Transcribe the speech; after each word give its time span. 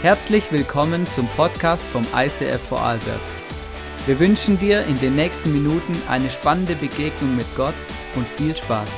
Herzlich 0.00 0.52
willkommen 0.52 1.08
zum 1.08 1.26
Podcast 1.30 1.84
vom 1.84 2.06
ICF 2.14 2.62
Vorarlberg. 2.68 3.18
Wir 4.06 4.20
wünschen 4.20 4.56
dir 4.56 4.84
in 4.84 4.96
den 5.00 5.16
nächsten 5.16 5.52
Minuten 5.52 5.92
eine 6.08 6.30
spannende 6.30 6.76
Begegnung 6.76 7.34
mit 7.34 7.46
Gott 7.56 7.74
und 8.14 8.24
viel 8.28 8.56
Spaß. 8.56 8.88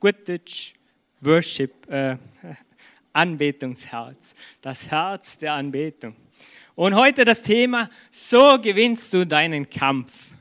Deutsch, 0.00 0.74
Worship, 1.20 1.90
äh, 1.90 2.16
Anbetungsherz, 3.12 4.36
das 4.62 4.92
Herz 4.92 5.38
der 5.38 5.54
Anbetung. 5.54 6.14
Und 6.76 6.94
heute 6.94 7.24
das 7.24 7.42
Thema, 7.42 7.90
so 8.12 8.60
gewinnst 8.60 9.12
du 9.12 9.26
deinen 9.26 9.68
Kampf. 9.68 10.33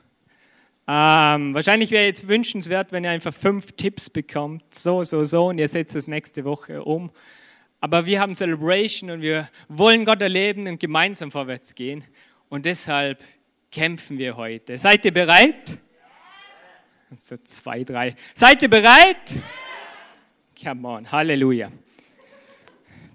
Ähm, 0.85 1.53
wahrscheinlich 1.53 1.91
wäre 1.91 2.05
jetzt 2.05 2.27
wünschenswert, 2.27 2.91
wenn 2.91 3.05
ihr 3.05 3.11
einfach 3.11 3.33
fünf 3.33 3.71
Tipps 3.71 4.09
bekommt, 4.09 4.63
so, 4.75 5.03
so, 5.03 5.23
so, 5.23 5.47
und 5.47 5.57
ihr 5.57 5.67
setzt 5.67 5.95
das 5.95 6.07
nächste 6.07 6.43
Woche 6.43 6.83
um. 6.83 7.09
Aber 7.79 8.05
wir 8.05 8.19
haben 8.19 8.35
Celebration 8.35 9.09
und 9.09 9.21
wir 9.21 9.49
wollen 9.69 10.03
Gott 10.03 10.21
erleben 10.21 10.67
und 10.67 10.79
gemeinsam 10.79 11.31
vorwärts 11.31 11.73
gehen. 11.75 12.03
Und 12.49 12.65
deshalb 12.65 13.23
kämpfen 13.71 14.17
wir 14.17 14.35
heute. 14.35 14.77
Seid 14.77 15.05
ihr 15.05 15.13
bereit? 15.13 15.79
So 17.15 17.37
zwei, 17.37 17.84
drei. 17.84 18.15
Seid 18.34 18.61
ihr 18.63 18.70
bereit? 18.70 19.35
Come 20.61 20.87
on, 20.87 21.11
Halleluja. 21.11 21.70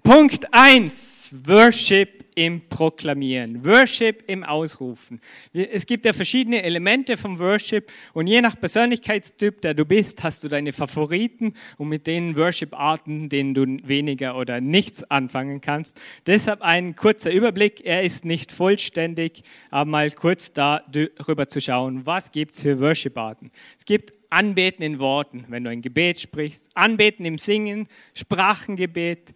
Punkt 0.03 0.47
1, 0.51 1.33
Worship 1.45 2.18
im 2.39 2.61
Proklamieren, 2.69 3.65
Worship 3.65 4.23
im 4.27 4.45
Ausrufen. 4.45 5.19
Es 5.51 5.85
gibt 5.85 6.05
ja 6.05 6.13
verschiedene 6.13 6.63
Elemente 6.63 7.17
vom 7.17 7.37
Worship 7.37 7.91
und 8.13 8.27
je 8.27 8.39
nach 8.39 8.57
Persönlichkeitstyp, 8.57 9.61
der 9.61 9.73
du 9.73 9.83
bist, 9.83 10.23
hast 10.23 10.45
du 10.45 10.47
deine 10.47 10.71
Favoriten 10.71 11.53
und 11.75 11.89
mit 11.89 12.07
den 12.07 12.37
Worship-Arten, 12.37 13.27
denen 13.27 13.53
du 13.53 13.65
weniger 13.85 14.37
oder 14.37 14.61
nichts 14.61 15.03
anfangen 15.11 15.59
kannst. 15.59 15.99
Deshalb 16.27 16.61
ein 16.61 16.95
kurzer 16.95 17.29
Überblick, 17.29 17.81
er 17.83 18.03
ist 18.03 18.23
nicht 18.23 18.53
vollständig, 18.53 19.43
aber 19.69 19.89
mal 19.89 20.09
kurz 20.09 20.53
darüber 20.53 21.49
zu 21.49 21.59
schauen, 21.59 22.05
was 22.05 22.31
gibt 22.31 22.53
es 22.53 22.61
für 22.61 22.79
Worship-Arten. 22.79 23.51
Es 23.77 23.83
gibt 23.83 24.13
Anbeten 24.29 24.83
in 24.83 24.99
Worten, 24.99 25.43
wenn 25.49 25.65
du 25.65 25.71
ein 25.71 25.81
Gebet 25.81 26.21
sprichst, 26.21 26.71
Anbeten 26.75 27.25
im 27.25 27.37
Singen, 27.37 27.87
Sprachengebet, 28.13 29.33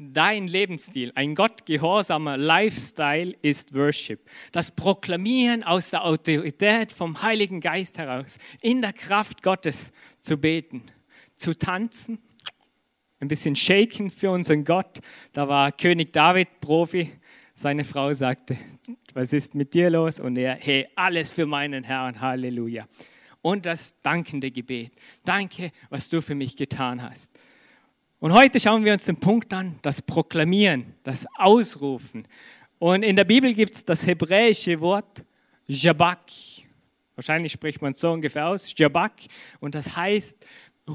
dein 0.00 0.48
Lebensstil, 0.48 1.12
ein 1.14 1.34
gottgehorsamer 1.34 2.38
Lifestyle 2.38 3.34
ist 3.42 3.74
Worship. 3.74 4.20
Das 4.50 4.70
Proklamieren 4.70 5.62
aus 5.62 5.90
der 5.90 6.04
Autorität 6.04 6.90
vom 6.90 7.22
Heiligen 7.22 7.60
Geist 7.60 7.98
heraus, 7.98 8.38
in 8.62 8.80
der 8.80 8.94
Kraft 8.94 9.42
Gottes 9.42 9.92
zu 10.20 10.38
beten, 10.38 10.82
zu 11.36 11.56
tanzen, 11.56 12.18
ein 13.20 13.28
bisschen 13.28 13.54
shaken 13.54 14.10
für 14.10 14.30
unseren 14.30 14.64
Gott. 14.64 15.00
Da 15.32 15.46
war 15.46 15.70
König 15.72 16.12
David 16.12 16.60
Profi. 16.60 17.12
Seine 17.54 17.84
Frau 17.84 18.10
sagte, 18.14 18.56
was 19.12 19.34
ist 19.34 19.54
mit 19.54 19.74
dir 19.74 19.90
los? 19.90 20.18
Und 20.18 20.38
er, 20.38 20.54
hey, 20.54 20.88
alles 20.96 21.30
für 21.30 21.44
meinen 21.44 21.84
Herrn, 21.84 22.18
Halleluja. 22.22 22.88
Und 23.42 23.66
das 23.66 24.00
dankende 24.00 24.50
Gebet. 24.50 24.92
Danke, 25.24 25.72
was 25.90 26.08
du 26.08 26.22
für 26.22 26.34
mich 26.34 26.56
getan 26.56 27.02
hast. 27.02 27.38
Und 28.20 28.34
heute 28.34 28.60
schauen 28.60 28.84
wir 28.84 28.92
uns 28.92 29.04
den 29.04 29.18
Punkt 29.18 29.50
an, 29.54 29.78
das 29.80 30.02
Proklamieren, 30.02 30.94
das 31.04 31.26
Ausrufen. 31.38 32.28
Und 32.78 33.02
in 33.02 33.16
der 33.16 33.24
Bibel 33.24 33.54
gibt 33.54 33.74
es 33.74 33.82
das 33.82 34.06
hebräische 34.06 34.78
Wort 34.82 35.24
Jabak. 35.66 36.26
Wahrscheinlich 37.14 37.52
spricht 37.52 37.80
man 37.80 37.92
es 37.92 38.00
so 38.00 38.12
ungefähr 38.12 38.48
aus, 38.48 38.74
Jabak. 38.76 39.12
Und 39.60 39.74
das 39.74 39.96
heißt, 39.96 40.36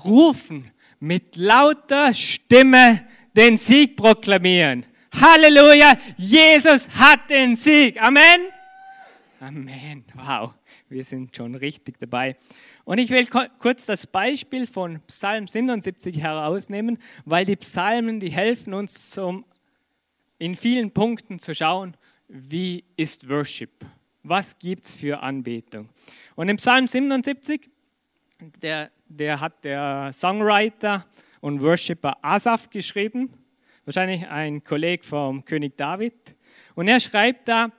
rufen 0.06 0.70
mit 1.00 1.36
lauter 1.36 2.14
Stimme 2.14 3.08
den 3.36 3.58
Sieg 3.58 3.98
proklamieren. 3.98 4.86
Halleluja, 5.20 5.98
Jesus 6.18 6.88
hat 6.90 7.28
den 7.32 7.56
Sieg. 7.56 8.00
Amen. 8.00 8.50
Amen. 9.40 10.06
Wow, 10.14 10.54
wir 10.90 11.04
sind 11.04 11.36
schon 11.36 11.56
richtig 11.56 11.98
dabei. 12.00 12.36
Und 12.84 13.00
ich 13.00 13.10
will 13.10 13.28
kurz 13.28 13.86
das 13.86 14.08
Beispiel 14.08 14.68
von 14.68 15.02
Psalm 15.08 15.48
77 15.48 16.22
herausnehmen, 16.22 17.00
weil 17.26 17.46
die 17.46 17.56
Psalmen, 17.56 18.20
die 18.20 18.32
helfen 18.32 18.74
uns 18.74 19.10
zum, 19.10 19.46
in 20.38 20.56
vielen 20.56 20.92
Punkten 20.92 21.40
zu 21.40 21.54
schauen, 21.56 21.98
wie 22.28 22.84
ist 22.98 23.30
Worship? 23.30 23.86
Was 24.24 24.58
gibt 24.58 24.86
es 24.86 24.96
für 24.96 25.22
Anbetung? 25.22 25.90
Und 26.36 26.50
im 26.50 26.58
Psalm 26.58 26.88
77, 26.88 27.70
der, 28.62 28.92
der 29.08 29.40
hat 29.40 29.64
der 29.64 30.12
Songwriter 30.12 31.06
und 31.42 31.62
Worshipper 31.62 32.18
Asaf 32.24 32.70
geschrieben, 32.70 33.32
wahrscheinlich 33.86 34.28
ein 34.28 34.64
Kollege 34.64 35.04
vom 35.04 35.46
König 35.46 35.78
David. 35.78 36.36
Und 36.74 36.88
er 36.88 37.00
schreibt 37.00 37.48
da, 37.48 37.72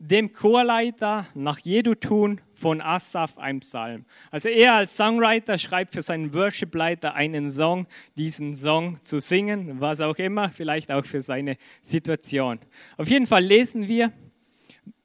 dem 0.00 0.32
Chorleiter 0.32 1.26
nach 1.34 1.58
Jedutun 1.58 2.40
von 2.54 2.80
Asaf 2.80 3.36
ein 3.36 3.60
Psalm. 3.60 4.06
Also 4.30 4.48
er 4.48 4.72
als 4.72 4.96
Songwriter 4.96 5.58
schreibt 5.58 5.92
für 5.92 6.00
seinen 6.00 6.32
Worshipleiter 6.32 7.14
einen 7.14 7.50
Song, 7.50 7.86
diesen 8.16 8.54
Song 8.54 9.00
zu 9.02 9.20
singen, 9.20 9.78
was 9.78 10.00
auch 10.00 10.16
immer, 10.16 10.48
vielleicht 10.48 10.90
auch 10.90 11.04
für 11.04 11.20
seine 11.20 11.58
Situation. 11.82 12.58
Auf 12.96 13.10
jeden 13.10 13.26
Fall 13.26 13.44
lesen 13.44 13.88
wir, 13.88 14.10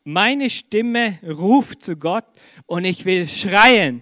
meine 0.06 0.50
Stimme 0.50 1.20
ruft 1.24 1.84
zu 1.84 1.98
Gott 1.98 2.26
und 2.66 2.86
ich 2.86 3.04
will 3.04 3.28
schreien. 3.28 4.02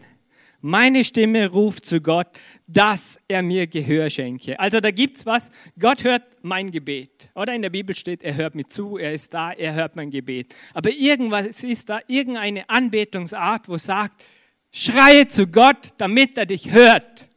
Meine 0.66 1.04
Stimme 1.04 1.50
ruft 1.50 1.86
zu 1.86 2.00
Gott, 2.00 2.30
dass 2.70 3.20
er 3.28 3.44
mir 3.44 3.68
Gehör 3.68 4.10
schenke. 4.10 4.58
Also 4.58 4.80
da 4.80 4.92
gibt 4.92 5.18
es 5.18 5.26
was, 5.26 5.52
Gott 5.78 6.06
hört 6.06 6.24
mein 6.42 6.72
Gebet. 6.72 7.32
Oder 7.36 7.54
in 7.54 7.62
der 7.62 7.70
Bibel 7.70 7.94
steht, 7.94 8.24
er 8.24 8.36
hört 8.36 8.56
mir 8.56 8.66
zu, 8.66 8.98
er 8.98 9.12
ist 9.12 9.34
da, 9.34 9.52
er 9.52 9.74
hört 9.74 9.98
mein 9.98 10.10
Gebet. 10.10 10.56
Aber 10.74 10.90
irgendwas 10.90 11.66
ist 11.66 11.90
da, 11.90 12.00
irgendeine 12.08 12.70
Anbetungsart, 12.70 13.68
wo 13.68 13.78
sagt, 13.78 14.24
schreie 14.72 15.28
zu 15.28 15.48
Gott, 15.48 15.90
damit 15.98 16.38
er 16.38 16.46
dich 16.46 16.72
hört. 16.72 17.30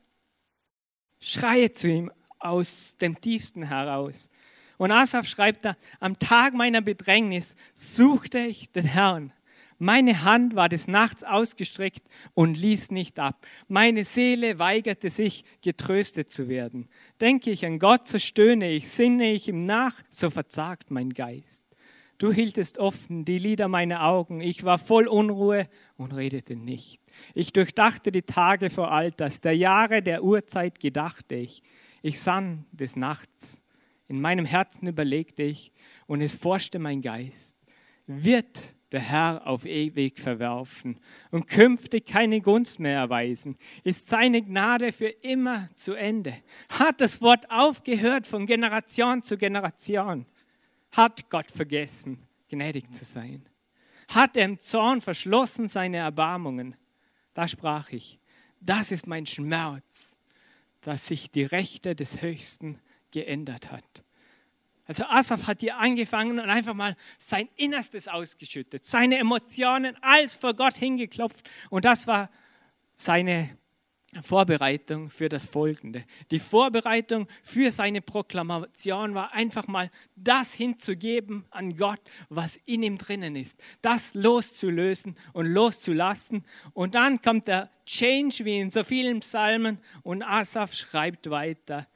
Schreie 1.18 1.72
zu 1.72 1.88
ihm 1.88 2.12
aus 2.38 2.96
dem 2.96 3.20
tiefsten 3.20 3.64
heraus. 3.64 4.30
Und 4.76 4.92
Asaf 4.92 5.26
schreibt 5.26 5.64
da, 5.64 5.74
am 5.98 6.16
Tag 6.20 6.54
meiner 6.54 6.80
Bedrängnis 6.80 7.56
suchte 7.74 8.38
ich 8.38 8.70
den 8.70 8.84
Herrn. 8.84 9.32
Meine 9.78 10.24
Hand 10.24 10.56
war 10.56 10.68
des 10.68 10.88
Nachts 10.88 11.22
ausgestreckt 11.22 12.02
und 12.34 12.56
ließ 12.56 12.90
nicht 12.92 13.18
ab. 13.18 13.46
Meine 13.68 14.04
Seele 14.04 14.58
weigerte 14.58 15.10
sich, 15.10 15.44
getröstet 15.60 16.30
zu 16.30 16.48
werden. 16.48 16.88
Denke 17.20 17.50
ich 17.50 17.66
an 17.66 17.78
Gott, 17.78 18.06
so 18.06 18.18
stöhne 18.18 18.70
ich, 18.70 18.88
sinne 18.88 19.32
ich 19.32 19.48
ihm 19.48 19.64
nach, 19.64 19.94
so 20.08 20.30
verzagt 20.30 20.90
mein 20.90 21.10
Geist. 21.10 21.66
Du 22.18 22.32
hieltest 22.32 22.78
offen 22.78 23.26
die 23.26 23.38
Lider 23.38 23.68
meiner 23.68 24.04
Augen. 24.04 24.40
Ich 24.40 24.64
war 24.64 24.78
voll 24.78 25.06
Unruhe 25.06 25.68
und 25.98 26.14
redete 26.14 26.56
nicht. 26.56 27.02
Ich 27.34 27.52
durchdachte 27.52 28.10
die 28.10 28.22
Tage 28.22 28.70
vor 28.70 28.90
Alters, 28.90 29.42
der 29.42 29.54
Jahre 29.54 30.00
der 30.02 30.24
Urzeit 30.24 30.80
gedachte 30.80 31.34
ich. 31.34 31.62
Ich 32.00 32.20
sann 32.20 32.64
des 32.72 32.96
Nachts. 32.96 33.62
In 34.08 34.20
meinem 34.20 34.46
Herzen 34.46 34.86
überlegte 34.88 35.42
ich 35.42 35.72
und 36.06 36.22
es 36.22 36.36
forschte 36.36 36.78
mein 36.78 37.02
Geist. 37.02 37.58
Wird 38.06 38.74
der 38.96 39.02
Herr 39.02 39.46
auf 39.46 39.66
ewig 39.66 40.18
verwerfen 40.18 40.98
und 41.30 41.46
künftig 41.46 42.06
keine 42.06 42.40
Gunst 42.40 42.80
mehr 42.80 42.96
erweisen, 42.96 43.58
ist 43.84 44.06
seine 44.06 44.40
Gnade 44.40 44.90
für 44.90 45.08
immer 45.08 45.68
zu 45.74 45.92
Ende. 45.92 46.34
Hat 46.70 47.02
das 47.02 47.20
Wort 47.20 47.50
aufgehört 47.50 48.26
von 48.26 48.46
Generation 48.46 49.22
zu 49.22 49.36
Generation? 49.36 50.24
Hat 50.92 51.28
Gott 51.28 51.50
vergessen, 51.50 52.26
gnädig 52.48 52.90
zu 52.94 53.04
sein? 53.04 53.46
Hat 54.08 54.34
er 54.34 54.46
im 54.46 54.58
Zorn 54.58 55.02
verschlossen 55.02 55.68
seine 55.68 55.98
Erbarmungen? 55.98 56.74
Da 57.34 57.48
sprach 57.48 57.90
ich, 57.90 58.18
das 58.62 58.92
ist 58.92 59.06
mein 59.06 59.26
Schmerz, 59.26 60.16
dass 60.80 61.06
sich 61.06 61.30
die 61.30 61.44
Rechte 61.44 61.94
des 61.94 62.22
Höchsten 62.22 62.80
geändert 63.10 63.70
hat. 63.70 64.05
Also 64.86 65.04
Asaf 65.04 65.46
hat 65.46 65.60
hier 65.60 65.76
angefangen 65.76 66.38
und 66.38 66.48
einfach 66.48 66.74
mal 66.74 66.96
sein 67.18 67.48
Innerstes 67.56 68.08
ausgeschüttet, 68.08 68.84
seine 68.84 69.18
Emotionen, 69.18 69.96
alles 70.00 70.36
vor 70.36 70.54
Gott 70.54 70.76
hingeklopft. 70.76 71.48
Und 71.70 71.84
das 71.84 72.06
war 72.06 72.30
seine 72.94 73.58
Vorbereitung 74.22 75.10
für 75.10 75.28
das 75.28 75.46
Folgende. 75.46 76.04
Die 76.30 76.38
Vorbereitung 76.38 77.26
für 77.42 77.72
seine 77.72 78.00
Proklamation 78.00 79.14
war 79.14 79.32
einfach 79.34 79.66
mal 79.66 79.90
das 80.14 80.54
hinzugeben 80.54 81.44
an 81.50 81.76
Gott, 81.76 82.00
was 82.28 82.56
in 82.64 82.82
ihm 82.82 82.98
drinnen 82.98 83.36
ist. 83.36 83.62
Das 83.82 84.14
loszulösen 84.14 85.16
und 85.32 85.46
loszulassen. 85.46 86.44
Und 86.72 86.94
dann 86.94 87.20
kommt 87.20 87.48
der 87.48 87.70
Change 87.84 88.44
wie 88.44 88.58
in 88.58 88.70
so 88.70 88.84
vielen 88.84 89.20
Psalmen 89.20 89.78
und 90.02 90.22
Asaf 90.22 90.72
schreibt 90.74 91.28
weiter. 91.30 91.86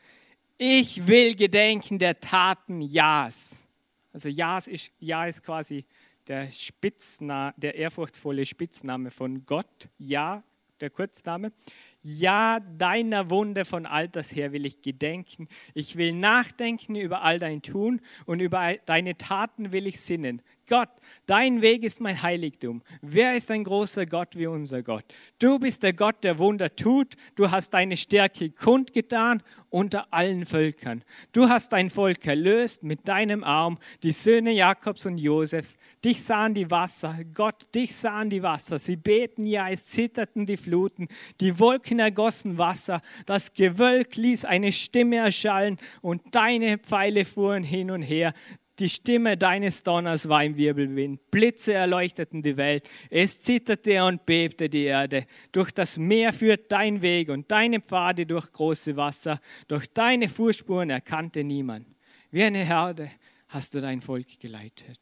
Ich 0.63 1.07
will 1.07 1.37
gedenken 1.37 1.99
der 1.99 2.21
Taten 2.21 2.83
Jas. 2.83 3.67
Also 4.13 4.29
Jas 4.29 4.69
ist, 4.69 4.93
ja 4.99 5.25
ist 5.25 5.43
quasi 5.43 5.87
der, 6.29 6.53
Spitzname, 6.53 7.55
der 7.57 7.77
ehrfurchtsvolle 7.77 8.45
Spitzname 8.45 9.11
von 9.11 9.47
Gott. 9.47 9.89
Ja 9.97 10.43
der 10.83 10.91
Kurzname. 10.91 11.53
Ja, 12.03 12.61
deiner 12.61 13.29
Wunde 13.29 13.67
von 13.67 13.85
alters 13.85 14.35
her 14.35 14.53
will 14.53 14.65
ich 14.65 14.81
gedenken. 14.81 15.49
Ich 15.75 15.97
will 15.97 16.15
nachdenken 16.15 16.97
über 16.97 17.23
all 17.23 17.39
dein 17.39 17.61
Tun 17.61 18.01
und 18.25 18.41
über 18.41 18.77
deine 18.87 19.19
Taten 19.19 19.73
will 19.73 19.87
ich 19.87 20.01
sinnen. 20.01 20.41
Gott, 20.71 20.89
dein 21.27 21.63
Weg 21.63 21.83
ist 21.83 22.01
mein 22.01 22.23
Heiligtum. 22.23 22.83
Wer 23.03 23.35
ist 23.35 23.51
ein 23.51 23.65
großer 23.65 24.07
Gott 24.07 24.37
wie 24.37 24.47
unser 24.47 24.85
Gott? 24.85 25.05
Du 25.41 25.59
bist 25.59 25.83
der 25.83 25.93
Gott, 25.93 26.23
der 26.23 26.39
Wunder 26.39 26.75
tut. 26.77 27.17
Du 27.35 27.51
hast 27.51 27.71
deine 27.71 27.97
Stärke 27.97 28.51
kundgetan 28.51 29.43
unter 29.69 30.13
allen 30.13 30.47
Völkern. 30.47 31.03
Du 31.33 31.49
hast 31.49 31.73
dein 31.73 31.91
Volk 31.91 32.25
erlöst 32.25 32.85
mit 32.85 33.09
deinem 33.09 33.43
Arm, 33.43 33.79
die 34.05 34.13
Söhne 34.13 34.53
Jakobs 34.53 35.07
und 35.07 35.19
Josefs. 35.19 35.79
Dich 36.05 36.23
sahen 36.23 36.55
die 36.55 36.71
Wasser, 36.71 37.19
Gott, 37.35 37.75
dich 37.75 37.95
sahen 37.95 38.31
die 38.31 38.43
Wasser. 38.43 38.79
Sie 38.79 38.97
bebten, 38.97 39.47
ja, 39.47 39.69
es 39.69 39.87
zitterten 39.87 40.47
die 40.47 40.57
Fluten. 40.57 41.09
Die 41.41 41.59
Wolken 41.59 41.90
ergossen 41.99 42.59
Wasser. 42.59 43.03
Das 43.27 43.53
Gewölk 43.53 44.17
ließ 44.17 44.45
eine 44.45 44.73
Stimme 44.73 45.17
erschallen 45.17 45.79
und 46.01 46.35
deine 46.35 46.79
Pfeile 46.79 47.25
fuhren 47.25 47.63
hin 47.63 47.91
und 47.91 48.03
her. 48.03 48.33
Die 48.81 48.89
Stimme 48.89 49.37
deines 49.37 49.83
Donners 49.83 50.29
war 50.31 50.43
im 50.43 50.57
Wirbelwind. 50.57 51.31
Blitze 51.31 51.75
erleuchteten 51.75 52.41
die 52.41 52.57
Welt. 52.57 52.89
Es 53.11 53.43
zitterte 53.43 54.03
und 54.05 54.25
bebte 54.25 54.71
die 54.71 54.85
Erde. 54.85 55.27
Durch 55.53 55.71
das 55.71 55.99
Meer 55.99 56.33
führt 56.33 56.73
dein 56.73 57.03
Weg 57.03 57.29
und 57.29 57.51
deine 57.51 57.81
Pfade 57.81 58.25
durch 58.25 58.51
große 58.51 58.97
Wasser. 58.97 59.39
Durch 59.69 59.93
deine 59.93 60.31
Fußspuren 60.31 60.89
erkannte 60.89 61.45
niemand. 61.45 61.87
Wie 62.31 62.43
eine 62.43 62.65
Herde 62.65 63.11
hast 63.49 63.75
du 63.75 63.83
dein 63.83 64.01
Volk 64.01 64.41
geleitet. 64.41 65.01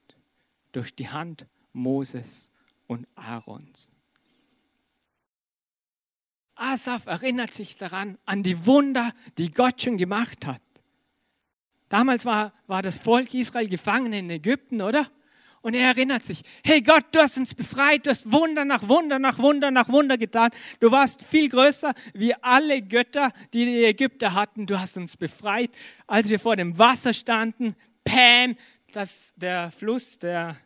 Durch 0.72 0.92
die 0.92 1.08
Hand 1.08 1.46
Moses 1.72 2.50
und 2.88 3.06
Aarons. 3.14 3.92
Asaf 6.58 7.06
erinnert 7.06 7.54
sich 7.54 7.76
daran, 7.76 8.18
an 8.24 8.42
die 8.42 8.66
Wunder, 8.66 9.12
die 9.38 9.50
Gott 9.50 9.82
schon 9.82 9.96
gemacht 9.96 10.46
hat. 10.46 10.62
Damals 11.88 12.24
war, 12.24 12.52
war 12.66 12.82
das 12.82 12.98
Volk 12.98 13.32
Israel 13.34 13.68
gefangen 13.68 14.12
in 14.12 14.28
Ägypten, 14.28 14.82
oder? 14.82 15.06
Und 15.60 15.74
er 15.74 15.88
erinnert 15.88 16.24
sich, 16.24 16.42
hey 16.64 16.80
Gott, 16.80 17.06
du 17.12 17.20
hast 17.20 17.36
uns 17.36 17.54
befreit, 17.54 18.06
du 18.06 18.10
hast 18.10 18.30
Wunder 18.30 18.64
nach 18.64 18.88
Wunder 18.88 19.18
nach 19.18 19.38
Wunder 19.38 19.70
nach 19.70 19.88
Wunder 19.88 20.16
getan. 20.16 20.50
Du 20.80 20.90
warst 20.92 21.24
viel 21.24 21.48
größer 21.48 21.94
wie 22.14 22.34
alle 22.34 22.80
Götter, 22.80 23.32
die 23.52 23.64
die 23.64 23.84
Ägypter 23.84 24.34
hatten. 24.34 24.66
Du 24.66 24.78
hast 24.78 24.96
uns 24.96 25.16
befreit, 25.16 25.70
als 26.06 26.28
wir 26.28 26.38
vor 26.38 26.56
dem 26.56 26.78
Wasser 26.78 27.12
standen. 27.12 27.74
Pam, 28.04 28.56
das, 28.92 29.34
der 29.36 29.70
Fluss, 29.70 30.18
der, 30.18 30.56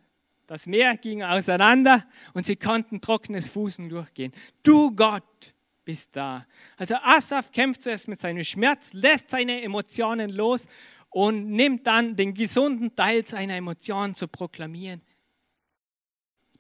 das 0.47 0.67
Meer 0.67 0.97
ging 0.99 1.23
auseinander 1.23 2.05
und 2.35 2.45
sie 2.45 2.57
konnten 2.57 3.01
trockenes 3.01 3.49
Fußen 3.49 3.89
durchgehen. 3.89 4.33
Du 4.63 4.95
Gott 4.95 5.52
bist 5.85 6.17
da. 6.17 6.47
Also 6.77 6.97
Asaf 6.97 7.53
kämpft 7.53 7.83
zuerst 7.83 8.09
mit 8.09 8.19
seinem 8.19 8.45
Schmerz, 8.45 8.93
lässt 8.93 9.31
seine 9.31 9.63
Emotionen 9.63 10.31
los 10.31 10.67
und 11.11 11.51
nimmt 11.51 11.87
dann 11.87 12.17
den 12.17 12.35
gesunden 12.35 12.95
Teil 12.95 13.25
seiner 13.25 13.57
Emotionen 13.57 14.15
zu 14.15 14.29
proklamieren. 14.29 15.03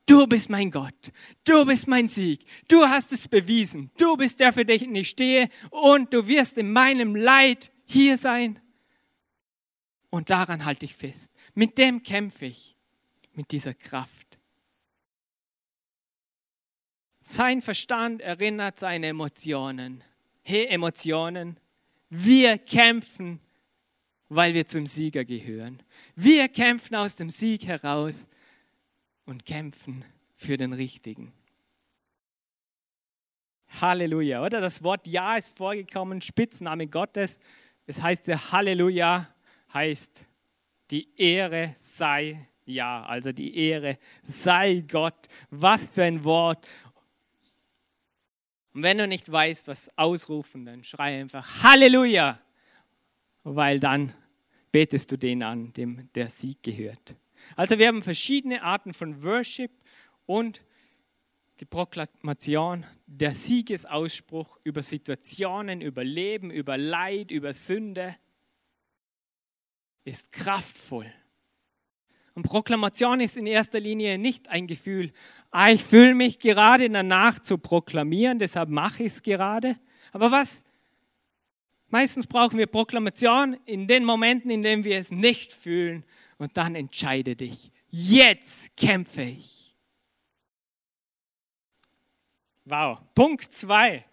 Du 0.06 0.26
bist 0.26 0.50
mein 0.50 0.70
Gott, 0.70 1.12
du 1.44 1.64
bist 1.64 1.86
mein 1.86 2.08
Sieg, 2.08 2.44
du 2.68 2.82
hast 2.82 3.12
es 3.12 3.28
bewiesen, 3.28 3.90
du 3.96 4.16
bist 4.16 4.40
der, 4.40 4.52
für 4.52 4.64
den 4.64 4.94
ich 4.94 5.10
stehe 5.10 5.48
und 5.70 6.12
du 6.12 6.26
wirst 6.26 6.58
in 6.58 6.72
meinem 6.72 7.14
Leid 7.14 7.72
hier 7.84 8.18
sein. 8.18 8.60
Und 10.10 10.28
daran 10.28 10.64
halte 10.64 10.84
ich 10.84 10.94
fest. 10.94 11.32
Mit 11.54 11.78
dem 11.78 12.02
kämpfe 12.02 12.46
ich, 12.46 12.76
mit 13.32 13.52
dieser 13.52 13.72
Kraft. 13.72 14.31
Sein 17.24 17.62
Verstand 17.62 18.20
erinnert 18.20 18.78
seine 18.78 19.06
Emotionen. 19.06 20.04
Hey 20.42 20.66
Emotionen, 20.66 21.58
wir 22.10 22.58
kämpfen 22.58 23.40
weil 24.34 24.54
wir 24.54 24.66
zum 24.66 24.86
Sieger 24.86 25.26
gehören. 25.26 25.82
Wir 26.16 26.48
kämpfen 26.48 26.94
aus 26.94 27.16
dem 27.16 27.28
Sieg 27.28 27.66
heraus 27.66 28.30
und 29.26 29.44
kämpfen 29.44 30.06
für 30.34 30.56
den 30.56 30.72
Richtigen. 30.72 31.34
Halleluja, 33.80 34.42
oder? 34.42 34.62
Das 34.62 34.82
Wort 34.82 35.06
Ja 35.06 35.36
ist 35.36 35.56
vorgekommen, 35.56 36.22
Spitzname 36.22 36.86
Gottes. 36.86 37.40
Es 37.86 38.00
heißt 38.00 38.26
der 38.26 38.52
Halleluja, 38.52 39.28
heißt 39.74 40.24
die 40.90 41.08
Ehre 41.20 41.74
sei 41.76 42.48
Ja, 42.64 43.04
also 43.04 43.32
die 43.32 43.54
Ehre 43.54 43.98
sei 44.22 44.82
Gott. 44.90 45.28
Was 45.50 45.90
für 45.90 46.04
ein 46.04 46.24
Wort. 46.24 46.66
Und 48.74 48.82
wenn 48.82 48.98
du 48.98 49.06
nicht 49.06 49.30
weißt, 49.30 49.68
was 49.68 49.96
ausrufen, 49.98 50.64
dann 50.64 50.84
schrei 50.84 51.20
einfach 51.20 51.62
Halleluja, 51.62 52.40
weil 53.44 53.78
dann 53.78 54.14
betest 54.70 55.12
du 55.12 55.18
den 55.18 55.42
an, 55.42 55.72
dem 55.74 56.08
der 56.14 56.30
Sieg 56.30 56.62
gehört. 56.62 57.16
Also 57.56 57.78
wir 57.78 57.88
haben 57.88 58.02
verschiedene 58.02 58.62
Arten 58.62 58.94
von 58.94 59.22
Worship 59.22 59.70
und 60.26 60.62
die 61.60 61.66
Proklamation, 61.66 62.86
der 63.06 63.34
Siegesausspruch 63.34 64.58
über 64.64 64.82
Situationen, 64.82 65.80
über 65.80 66.02
Leben, 66.02 66.50
über 66.50 66.78
Leid, 66.78 67.30
über 67.30 67.52
Sünde 67.52 68.16
ist 70.04 70.32
kraftvoll. 70.32 71.12
Und 72.34 72.44
Proklamation 72.44 73.20
ist 73.20 73.36
in 73.36 73.46
erster 73.46 73.80
Linie 73.80 74.18
nicht 74.18 74.48
ein 74.48 74.66
Gefühl, 74.66 75.12
ah, 75.50 75.70
ich 75.70 75.84
fühle 75.84 76.14
mich 76.14 76.38
gerade 76.38 76.88
danach 76.88 77.38
zu 77.40 77.58
proklamieren, 77.58 78.38
deshalb 78.38 78.68
mache 78.70 79.02
ich 79.02 79.12
es 79.12 79.22
gerade. 79.22 79.76
Aber 80.12 80.30
was 80.30 80.64
Meistens 81.92 82.26
brauchen 82.26 82.58
wir 82.58 82.66
Proklamation 82.68 83.58
in 83.66 83.86
den 83.86 84.06
Momenten, 84.06 84.50
in 84.50 84.62
denen 84.62 84.82
wir 84.82 84.96
es 84.96 85.10
nicht 85.10 85.52
fühlen. 85.52 86.04
Und 86.38 86.56
dann 86.56 86.74
entscheide 86.74 87.36
dich. 87.36 87.70
Jetzt 87.90 88.74
kämpfe 88.78 89.20
ich. 89.20 89.76
Wow. 92.64 92.98
Punkt 93.14 93.52
2. 93.52 94.06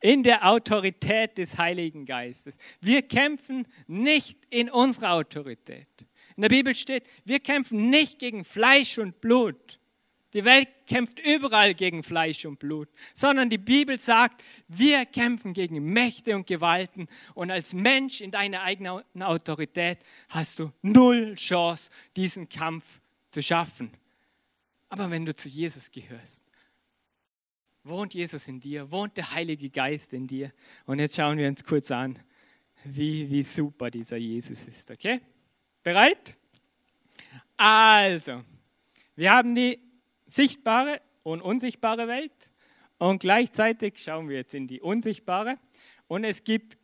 In 0.00 0.24
der 0.24 0.44
Autorität 0.44 1.38
des 1.38 1.56
Heiligen 1.56 2.04
Geistes. 2.04 2.58
Wir 2.80 3.02
kämpfen 3.02 3.68
nicht 3.86 4.40
in 4.50 4.68
unserer 4.68 5.12
Autorität. 5.12 5.86
In 6.36 6.42
der 6.42 6.48
Bibel 6.48 6.74
steht, 6.74 7.04
wir 7.24 7.40
kämpfen 7.40 7.90
nicht 7.90 8.18
gegen 8.18 8.44
Fleisch 8.44 8.98
und 8.98 9.20
Blut, 9.20 9.78
die 10.34 10.44
Welt 10.44 10.68
kämpft 10.86 11.20
überall 11.20 11.74
gegen 11.74 12.02
Fleisch 12.02 12.44
und 12.44 12.58
Blut, 12.58 12.88
sondern 13.14 13.48
die 13.48 13.58
Bibel 13.58 14.00
sagt, 14.00 14.42
wir 14.66 15.06
kämpfen 15.06 15.54
gegen 15.54 15.80
Mächte 15.92 16.34
und 16.34 16.48
Gewalten 16.48 17.06
und 17.34 17.52
als 17.52 17.72
Mensch 17.72 18.20
in 18.20 18.32
deiner 18.32 18.62
eigenen 18.62 19.04
Autorität 19.20 20.00
hast 20.28 20.58
du 20.58 20.72
null 20.82 21.36
Chance, 21.36 21.90
diesen 22.16 22.48
Kampf 22.48 23.00
zu 23.30 23.42
schaffen. 23.42 23.92
Aber 24.88 25.08
wenn 25.10 25.24
du 25.24 25.34
zu 25.34 25.48
Jesus 25.48 25.92
gehörst, 25.92 26.50
wohnt 27.84 28.12
Jesus 28.14 28.48
in 28.48 28.58
dir, 28.58 28.90
wohnt 28.90 29.16
der 29.16 29.30
Heilige 29.30 29.70
Geist 29.70 30.12
in 30.14 30.26
dir. 30.26 30.52
Und 30.86 30.98
jetzt 30.98 31.14
schauen 31.14 31.38
wir 31.38 31.46
uns 31.46 31.62
kurz 31.62 31.92
an, 31.92 32.18
wie, 32.82 33.30
wie 33.30 33.42
super 33.42 33.88
dieser 33.90 34.16
Jesus 34.16 34.66
ist. 34.66 34.90
Okay? 34.90 35.20
Bereit? 35.84 36.34
Also, 37.58 38.42
wir 39.16 39.32
haben 39.32 39.54
die 39.54 39.78
sichtbare 40.24 41.02
und 41.22 41.42
unsichtbare 41.42 42.08
Welt. 42.08 42.32
Und 42.96 43.18
gleichzeitig 43.18 44.02
schauen 44.02 44.30
wir 44.30 44.36
jetzt 44.38 44.54
in 44.54 44.66
die 44.66 44.80
unsichtbare. 44.80 45.58
Und 46.08 46.24
es 46.24 46.42
gibt, 46.42 46.78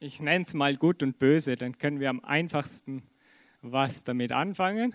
ich 0.00 0.20
nenne 0.20 0.42
es 0.42 0.52
mal 0.52 0.76
gut 0.76 1.02
und 1.02 1.18
böse, 1.18 1.56
dann 1.56 1.78
können 1.78 1.98
wir 1.98 2.10
am 2.10 2.20
einfachsten 2.20 3.02
was 3.62 4.04
damit 4.04 4.32
anfangen. 4.32 4.94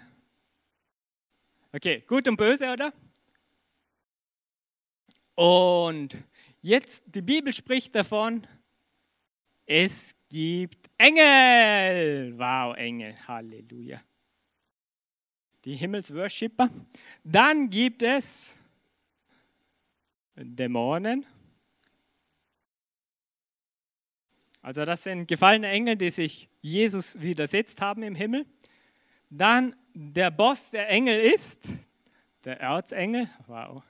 Okay, 1.73 2.03
gut 2.05 2.27
und 2.27 2.37
böse, 2.37 2.71
oder? 2.71 2.93
Und 5.33 6.15
jetzt, 6.61 7.05
die 7.07 7.23
Bibel 7.23 7.51
spricht 7.53 7.95
davon, 7.95 8.45
es 9.67 10.15
gibt 10.29 10.89
Engel. 10.97 12.33
Wow, 12.39 12.75
Engel, 12.75 13.13
Halleluja 13.27 14.01
die 15.67 15.75
Himmelsworshipper. 15.75 16.69
Dann 17.25 17.69
gibt 17.69 18.01
es 18.01 18.57
Dämonen. 20.33 21.25
Also 24.61 24.85
das 24.85 25.03
sind 25.03 25.27
gefallene 25.27 25.67
Engel, 25.67 25.97
die 25.97 26.09
sich 26.09 26.49
Jesus 26.61 27.19
widersetzt 27.19 27.81
haben 27.81 28.01
im 28.03 28.15
Himmel. 28.15 28.45
Dann 29.29 29.75
der 29.93 30.31
Boss 30.31 30.69
der 30.69 30.87
Engel 30.87 31.19
ist 31.19 31.67
der 32.45 32.61
Erzengel. 32.61 33.29
Wow, 33.47 33.83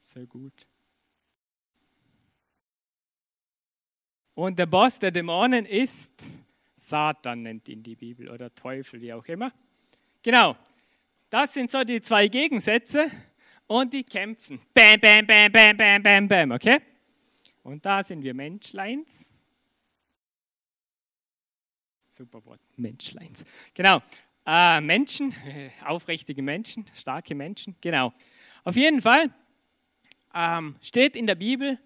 sehr 0.00 0.26
gut. 0.26 0.66
Und 4.34 4.58
der 4.58 4.66
Boss 4.66 4.98
der 4.98 5.10
Dämonen 5.10 5.66
ist 5.66 6.14
Satan, 6.76 7.42
nennt 7.42 7.68
ihn 7.68 7.82
die 7.82 7.96
Bibel, 7.96 8.30
oder 8.30 8.54
Teufel, 8.54 9.00
wie 9.00 9.12
auch 9.12 9.24
immer. 9.26 9.52
Genau, 10.22 10.56
das 11.28 11.52
sind 11.52 11.70
so 11.70 11.84
die 11.84 12.00
zwei 12.00 12.28
Gegensätze. 12.28 13.10
und 13.70 13.92
die 13.92 14.02
kämpfen. 14.02 14.60
Bam, 14.74 14.98
bam, 14.98 15.24
bam, 15.24 15.52
bam, 15.52 15.76
bam, 15.76 16.02
bam, 16.02 16.28
bam, 16.28 16.50
okay? 16.50 16.80
Und 17.62 17.86
da 17.86 18.02
sind 18.02 18.20
wir 18.20 18.34
Menschleins. 18.34 19.38
Super 22.08 22.44
Wort, 22.44 22.60
Menschleins. 22.76 23.44
Genau. 23.72 24.02
Äh, 24.44 24.80
Menschen, 24.80 25.32
äh, 25.46 25.70
aufrichtige 25.86 26.42
Menschen, 26.42 26.84
starke 26.94 27.36
Menschen, 27.36 27.76
genau. 27.80 28.12
Auf 28.64 28.74
jeden 28.74 29.00
Fall 29.00 29.32
ähm, 30.34 30.74
steht 30.80 31.14
in 31.14 31.28
der 31.28 31.36
Bibel, 31.36 31.78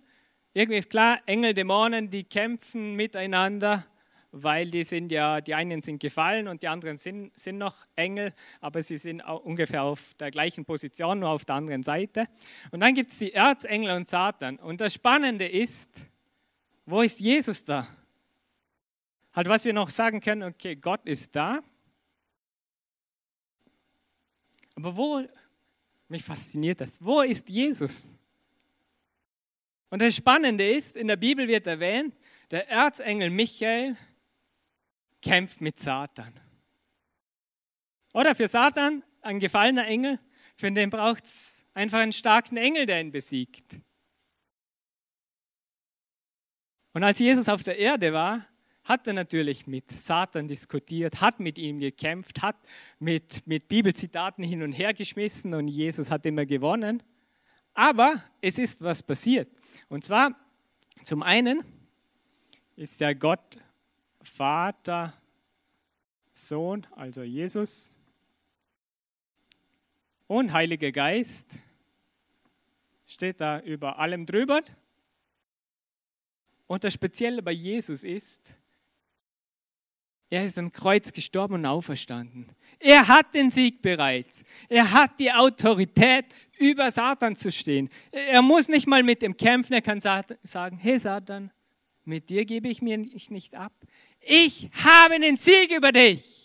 irgendwie 0.55 0.79
ist 0.79 0.89
klar, 0.89 1.21
Engel, 1.27 1.53
Dämonen, 1.53 2.09
die 2.09 2.23
kämpfen 2.23 2.95
miteinander, 2.95 3.85
weil 4.31 4.71
die 4.71 4.85
sind 4.85 5.11
ja, 5.11 5.41
die 5.41 5.53
einen 5.53 5.83
sind 5.83 6.01
gefallen 6.01 6.47
und 6.47 6.63
die 6.63 6.69
anderen 6.69 6.97
sind, 6.97 7.37
sind 7.39 7.59
noch 7.59 7.75
Engel, 7.97 8.33
aber 8.61 8.81
sie 8.83 8.97
sind 8.99 9.21
ungefähr 9.21 9.83
auf 9.83 10.15
der 10.15 10.31
gleichen 10.31 10.65
Position, 10.65 11.19
nur 11.19 11.31
auf 11.31 11.45
der 11.45 11.57
anderen 11.57 11.83
Seite. 11.83 12.27
Und 12.71 12.81
dann 12.81 12.95
gibt 12.95 13.11
es 13.11 13.19
die 13.19 13.33
Erzengel 13.33 13.91
und 13.97 14.07
Satan. 14.07 14.57
Und 14.57 14.81
das 14.81 14.95
Spannende 14.95 15.47
ist, 15.47 16.07
wo 16.87 17.03
ist 17.03 17.19
Jesus 17.19 17.65
da? 17.65 17.87
Halt, 19.35 19.49
was 19.49 19.65
wir 19.65 19.73
noch 19.73 19.91
sagen 19.91 20.21
können, 20.21 20.45
okay, 20.45 20.77
Gott 20.77 21.05
ist 21.05 21.35
da. 21.35 21.61
Aber 24.77 24.97
wo, 24.97 25.23
mich 26.09 26.23
fasziniert 26.23 26.81
das, 26.81 27.05
wo 27.05 27.23
ist 27.23 27.49
Jesus? 27.49 28.17
Und 29.95 30.03
das 30.03 30.17
Spannende 30.17 30.69
ist, 30.69 30.97
in 30.97 31.07
der 31.07 31.15
Bibel 31.15 31.47
wird 31.47 31.69
erwähnt, 31.69 32.17
der 32.51 32.69
Erzengel 32.69 33.31
Michael 33.31 33.97
kämpft 35.23 35.61
mit 35.61 35.79
Satan. 35.79 36.35
Oder 38.13 38.35
für 38.35 38.49
Satan, 38.49 39.05
ein 39.23 39.39
gefallener 39.39 39.87
Engel, 39.87 40.19
für 40.57 40.69
den 40.73 40.91
braucht 40.91 41.27
es 41.27 41.65
einfach 41.75 42.01
einen 42.01 42.13
starken 42.13 42.57
Engel, 42.57 42.87
der 42.87 43.03
ihn 43.03 43.13
besiegt. 43.13 43.77
Und 46.93 47.05
als 47.05 47.21
Jesus 47.21 47.49
auf 47.49 47.63
der 47.63 47.79
Erde 47.79 48.13
war, 48.13 48.49
hat 48.83 49.07
er 49.07 49.13
natürlich 49.13 49.69
mit 49.69 49.93
Satan 49.93 50.49
diskutiert, 50.49 51.21
hat 51.21 51.39
mit 51.39 51.57
ihm 51.57 51.79
gekämpft, 51.79 52.43
hat 52.43 52.57
mit, 52.99 53.47
mit 53.47 53.69
Bibelzitaten 53.69 54.43
hin 54.43 54.65
und 54.65 54.73
her 54.73 54.93
geschmissen 54.93 55.55
und 55.55 55.69
Jesus 55.69 56.11
hat 56.11 56.27
immer 56.27 56.47
gewonnen. 56.47 57.01
Aber 57.75 58.23
es 58.41 58.59
ist 58.59 58.83
was 58.83 59.03
passiert. 59.03 59.49
Und 59.89 60.05
zwar, 60.05 60.35
zum 61.03 61.23
einen 61.23 61.63
ist 62.77 63.01
der 63.01 63.15
Gott 63.15 63.59
Vater, 64.23 65.13
Sohn, 66.33 66.87
also 66.93 67.23
Jesus 67.23 67.97
und 70.27 70.53
Heiliger 70.53 70.91
Geist 70.91 71.57
steht 73.07 73.41
da 73.41 73.61
über 73.61 73.99
allem 73.99 74.27
drüber. 74.27 74.63
Und 76.67 76.83
das 76.83 76.95
Spezielle 76.95 77.43
bei 77.43 77.53
Jesus 77.53 78.03
ist, 78.03 78.55
er 80.35 80.45
ist 80.45 80.59
am 80.59 80.73
Kreuz 80.73 81.13
gestorben 81.13 81.55
und 81.55 81.67
auferstanden. 81.67 82.47
Er 82.81 83.07
hat 83.07 83.33
den 83.35 83.51
Sieg 83.51 83.81
bereits. 83.81 84.45
Er 84.69 84.93
hat 84.93 85.19
die 85.21 85.33
Autorität, 85.33 86.27
über 86.59 86.91
Satan 86.91 87.37
zu 87.37 87.53
stehen. 87.53 87.89
Er 88.11 88.43
muss 88.43 88.69
nicht 88.69 88.87
mal 88.87 89.03
mit 89.03 89.23
dem 89.23 89.37
kämpfen. 89.37 89.75
Er 89.75 89.83
kann 89.83 90.01
sagen, 90.01 90.77
hey 90.79 90.99
Satan, 90.99 91.53
mit 92.05 92.31
dir 92.31 92.45
gebe 92.45 92.69
ich 92.69 92.83
mich 92.83 93.31
nicht 93.31 93.55
ab. 93.55 93.73
Ich 94.21 94.69
habe 94.85 95.21
den 95.21 95.37
Sieg 95.37 95.73
über 95.77 95.93
dich. 95.93 96.44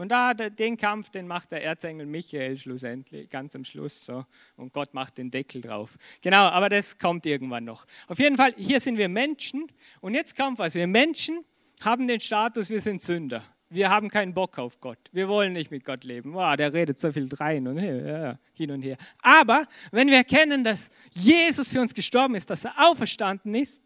Und 0.00 0.08
da 0.08 0.32
den 0.32 0.78
Kampf, 0.78 1.10
den 1.10 1.26
macht 1.26 1.50
der 1.50 1.62
Erzengel 1.62 2.06
Michael 2.06 2.56
schlussendlich, 2.56 3.28
ganz 3.28 3.54
am 3.54 3.64
Schluss 3.64 4.06
so. 4.06 4.24
Und 4.56 4.72
Gott 4.72 4.94
macht 4.94 5.18
den 5.18 5.30
Deckel 5.30 5.60
drauf. 5.60 5.98
Genau, 6.22 6.48
aber 6.48 6.70
das 6.70 6.96
kommt 6.96 7.26
irgendwann 7.26 7.64
noch. 7.64 7.84
Auf 8.08 8.18
jeden 8.18 8.38
Fall, 8.38 8.54
hier 8.56 8.80
sind 8.80 8.96
wir 8.96 9.10
Menschen. 9.10 9.70
Und 10.00 10.14
jetzt 10.14 10.38
kommt 10.38 10.58
was. 10.58 10.74
Wir 10.74 10.86
Menschen 10.86 11.44
haben 11.82 12.08
den 12.08 12.18
Status, 12.18 12.70
wir 12.70 12.80
sind 12.80 13.02
Sünder. 13.02 13.44
Wir 13.68 13.90
haben 13.90 14.08
keinen 14.08 14.32
Bock 14.32 14.58
auf 14.58 14.80
Gott. 14.80 14.98
Wir 15.12 15.28
wollen 15.28 15.52
nicht 15.52 15.70
mit 15.70 15.84
Gott 15.84 16.02
leben. 16.04 16.32
Wow, 16.32 16.56
der 16.56 16.72
redet 16.72 16.98
so 16.98 17.12
viel 17.12 17.28
drein 17.28 17.68
und 17.68 17.76
hin 17.76 18.70
und 18.70 18.80
her. 18.80 18.96
Aber 19.20 19.66
wenn 19.92 20.08
wir 20.08 20.16
erkennen, 20.16 20.64
dass 20.64 20.88
Jesus 21.12 21.68
für 21.68 21.82
uns 21.82 21.92
gestorben 21.92 22.36
ist, 22.36 22.48
dass 22.48 22.64
er 22.64 22.72
auferstanden 22.78 23.54
ist, 23.54 23.84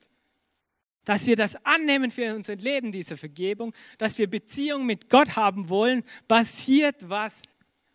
dass 1.04 1.26
wir 1.26 1.36
das 1.36 1.56
annehmen 1.64 2.10
für 2.10 2.34
unser 2.34 2.56
Leben, 2.56 2.92
diese 2.92 3.16
Vergebung, 3.16 3.74
dass 3.98 4.18
wir 4.18 4.28
Beziehung 4.28 4.86
mit 4.86 5.10
Gott 5.10 5.36
haben 5.36 5.68
wollen, 5.68 6.02
passiert 6.28 7.08
was 7.08 7.42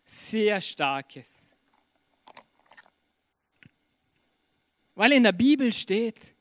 sehr 0.04 0.60
Starkes. 0.60 1.54
Weil 4.94 5.12
in 5.12 5.22
der 5.22 5.32
Bibel 5.32 5.72
steht, 5.72 6.34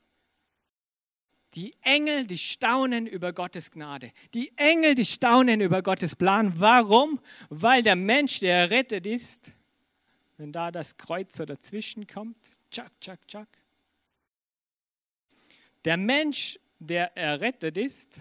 die 1.56 1.74
Engel, 1.82 2.26
die 2.26 2.38
staunen 2.38 3.08
über 3.08 3.34
Gottes 3.34 3.72
Gnade. 3.72 4.12
Die 4.34 4.52
Engel, 4.58 4.96
die 4.96 5.06
staunen 5.06 5.62
über 5.62 5.82
Gottes 5.82 6.16
Plan. 6.16 6.54
Warum? 6.60 7.20
Weil 7.50 7.82
der 7.82 7.96
Mensch, 7.96 8.40
der 8.40 8.56
errettet 8.58 9.06
ist, 9.06 9.54
wenn 10.38 10.52
da 10.52 10.72
das 10.72 10.98
Kreuz 10.98 11.36
so 11.36 11.46
dazwischen 11.46 12.06
kommt, 12.06 12.38
tschak, 12.70 12.92
tschak, 13.02 13.28
tschak, 13.28 13.48
der 15.86 15.98
Mensch, 15.98 16.60
der 16.80 17.16
errettet 17.16 17.78
ist, 17.78 18.20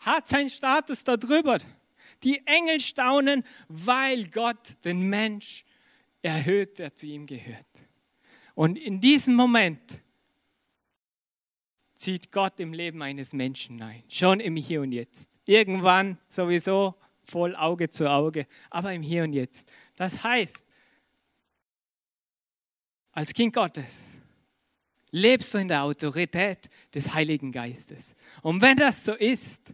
hat 0.00 0.28
seinen 0.28 0.50
Status 0.50 1.04
darüber. 1.04 1.58
Die 2.22 2.44
Engel 2.46 2.80
staunen, 2.80 3.44
weil 3.68 4.28
Gott 4.28 4.84
den 4.84 5.08
Mensch 5.08 5.64
erhöht, 6.22 6.78
der 6.78 6.94
zu 6.94 7.06
ihm 7.06 7.26
gehört. 7.26 7.66
Und 8.54 8.76
in 8.76 9.00
diesem 9.00 9.34
Moment 9.34 10.02
zieht 11.94 12.32
Gott 12.32 12.58
im 12.60 12.72
Leben 12.72 13.02
eines 13.02 13.32
Menschen 13.32 13.80
ein, 13.82 14.02
schon 14.08 14.40
im 14.40 14.56
Hier 14.56 14.80
und 14.80 14.92
Jetzt. 14.92 15.38
Irgendwann 15.44 16.18
sowieso 16.28 16.94
voll 17.22 17.54
Auge 17.56 17.88
zu 17.90 18.10
Auge, 18.10 18.46
aber 18.70 18.92
im 18.92 19.02
Hier 19.02 19.24
und 19.24 19.32
Jetzt. 19.32 19.70
Das 19.96 20.24
heißt, 20.24 20.66
als 23.12 23.32
Kind 23.32 23.54
Gottes 23.54 24.20
lebst 25.12 25.54
du 25.54 25.58
in 25.58 25.68
der 25.68 25.82
Autorität 25.82 26.70
des 26.94 27.14
Heiligen 27.14 27.52
Geistes. 27.52 28.14
Und 28.42 28.60
wenn 28.60 28.76
das 28.76 29.04
so 29.04 29.14
ist, 29.14 29.72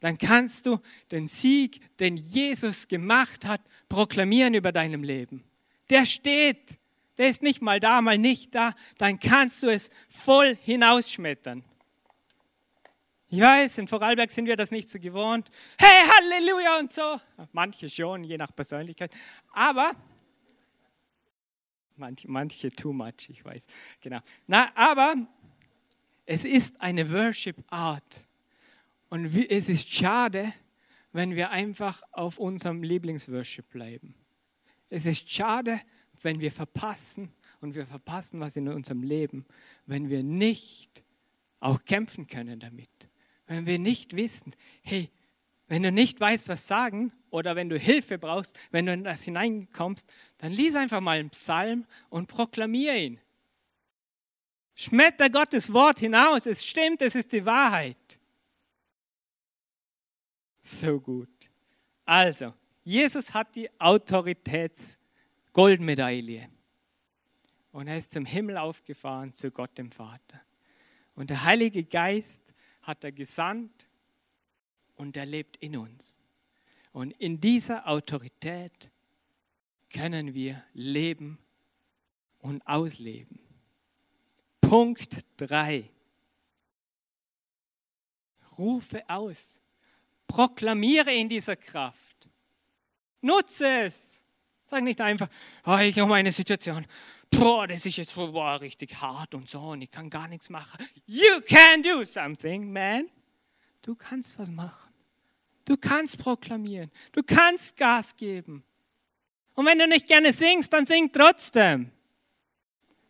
dann 0.00 0.16
kannst 0.16 0.66
du 0.66 0.78
den 1.10 1.26
Sieg, 1.26 1.96
den 1.98 2.16
Jesus 2.16 2.86
gemacht 2.86 3.44
hat, 3.44 3.60
proklamieren 3.88 4.54
über 4.54 4.70
deinem 4.70 5.02
Leben. 5.02 5.42
Der 5.90 6.06
steht, 6.06 6.78
der 7.16 7.28
ist 7.28 7.42
nicht 7.42 7.62
mal 7.62 7.80
da, 7.80 8.00
mal 8.00 8.18
nicht 8.18 8.54
da, 8.54 8.74
dann 8.98 9.18
kannst 9.18 9.62
du 9.62 9.68
es 9.68 9.90
voll 10.08 10.56
hinausschmettern. 10.62 11.64
Ich 13.30 13.40
weiß, 13.40 13.78
in 13.78 13.88
Vorarlberg 13.88 14.30
sind 14.30 14.46
wir 14.46 14.56
das 14.56 14.70
nicht 14.70 14.88
so 14.88 14.98
gewohnt. 14.98 15.50
Hey, 15.78 16.08
Halleluja 16.08 16.78
und 16.78 16.92
so. 16.92 17.20
Manche 17.52 17.90
schon, 17.90 18.24
je 18.24 18.38
nach 18.38 18.54
Persönlichkeit. 18.54 19.14
Aber 19.52 19.92
Manche, 21.98 22.30
manche 22.30 22.70
too 22.70 22.92
much, 22.92 23.28
ich 23.28 23.44
weiß. 23.44 23.66
Genau. 24.00 24.20
Na, 24.46 24.70
aber 24.74 25.14
es 26.26 26.44
ist 26.44 26.80
eine 26.80 27.10
Worship 27.10 27.56
Art. 27.68 28.26
Und 29.08 29.34
es 29.50 29.68
ist 29.68 29.92
schade, 29.92 30.52
wenn 31.12 31.34
wir 31.34 31.50
einfach 31.50 32.02
auf 32.12 32.38
unserem 32.38 32.82
Lieblingsworship 32.82 33.68
bleiben. 33.70 34.14
Es 34.90 35.06
ist 35.06 35.30
schade, 35.30 35.80
wenn 36.22 36.40
wir 36.40 36.52
verpassen 36.52 37.32
und 37.60 37.74
wir 37.74 37.86
verpassen 37.86 38.40
was 38.40 38.56
in 38.56 38.68
unserem 38.68 39.02
Leben, 39.02 39.46
wenn 39.86 40.08
wir 40.08 40.22
nicht 40.22 41.02
auch 41.60 41.84
kämpfen 41.84 42.26
können 42.26 42.60
damit. 42.60 43.08
Wenn 43.46 43.66
wir 43.66 43.78
nicht 43.78 44.14
wissen, 44.14 44.54
hey, 44.82 45.10
wenn 45.68 45.82
du 45.82 45.92
nicht 45.92 46.18
weißt, 46.18 46.48
was 46.48 46.66
sagen 46.66 47.12
oder 47.30 47.54
wenn 47.54 47.68
du 47.68 47.78
Hilfe 47.78 48.16
brauchst, 48.18 48.58
wenn 48.70 48.86
du 48.86 48.94
in 48.94 49.04
das 49.04 49.24
hineinkommst, 49.24 50.10
dann 50.38 50.52
lies 50.52 50.74
einfach 50.74 51.00
mal 51.00 51.18
einen 51.18 51.28
Psalm 51.30 51.86
und 52.08 52.26
proklamier 52.26 52.96
ihn. 52.96 53.20
Schmetter 54.74 55.28
Gottes 55.28 55.70
Wort 55.72 55.98
hinaus. 55.98 56.46
Es 56.46 56.64
stimmt, 56.64 57.02
es 57.02 57.16
ist 57.16 57.32
die 57.32 57.44
Wahrheit. 57.44 57.98
So 60.62 61.00
gut. 61.00 61.50
Also, 62.04 62.54
Jesus 62.84 63.34
hat 63.34 63.52
die 63.54 63.68
Autoritäts-Goldmedaille. 63.78 66.48
Und 67.72 67.88
er 67.88 67.98
ist 67.98 68.12
zum 68.12 68.24
Himmel 68.24 68.56
aufgefahren 68.56 69.32
zu 69.32 69.50
Gott 69.50 69.76
dem 69.76 69.90
Vater. 69.90 70.40
Und 71.14 71.28
der 71.30 71.42
Heilige 71.44 71.84
Geist 71.84 72.54
hat 72.82 73.02
er 73.04 73.12
gesandt 73.12 73.87
und 74.98 75.16
er 75.16 75.26
lebt 75.26 75.56
in 75.58 75.76
uns. 75.76 76.18
Und 76.92 77.12
in 77.12 77.40
dieser 77.40 77.86
Autorität 77.88 78.90
können 79.90 80.34
wir 80.34 80.62
leben 80.74 81.38
und 82.40 82.66
ausleben. 82.66 83.38
Punkt 84.60 85.24
3. 85.38 85.88
Rufe 88.58 89.08
aus. 89.08 89.60
Proklamiere 90.26 91.12
in 91.12 91.28
dieser 91.28 91.56
Kraft. 91.56 92.28
Nutze 93.20 93.66
es. 93.84 94.22
Sag 94.66 94.82
nicht 94.84 95.00
einfach, 95.00 95.28
oh, 95.64 95.78
ich 95.78 95.98
habe 95.98 96.14
eine 96.14 96.30
Situation, 96.30 96.84
boah, 97.30 97.66
das 97.66 97.86
ist 97.86 97.96
jetzt 97.96 98.14
boah, 98.14 98.60
richtig 98.60 98.94
hart 99.00 99.34
und 99.34 99.48
so 99.48 99.60
und 99.60 99.80
ich 99.80 99.90
kann 99.90 100.10
gar 100.10 100.28
nichts 100.28 100.50
machen. 100.50 100.84
You 101.06 101.40
can 101.40 101.82
do 101.82 102.04
something, 102.04 102.70
man. 102.70 103.08
Du 103.80 103.94
kannst 103.94 104.38
was 104.38 104.50
machen. 104.50 104.87
Du 105.68 105.76
kannst 105.76 106.16
proklamieren. 106.18 106.90
Du 107.12 107.22
kannst 107.22 107.76
Gas 107.76 108.16
geben. 108.16 108.64
Und 109.52 109.66
wenn 109.66 109.78
du 109.78 109.86
nicht 109.86 110.06
gerne 110.06 110.32
singst, 110.32 110.72
dann 110.72 110.86
sing 110.86 111.12
trotzdem. 111.12 111.92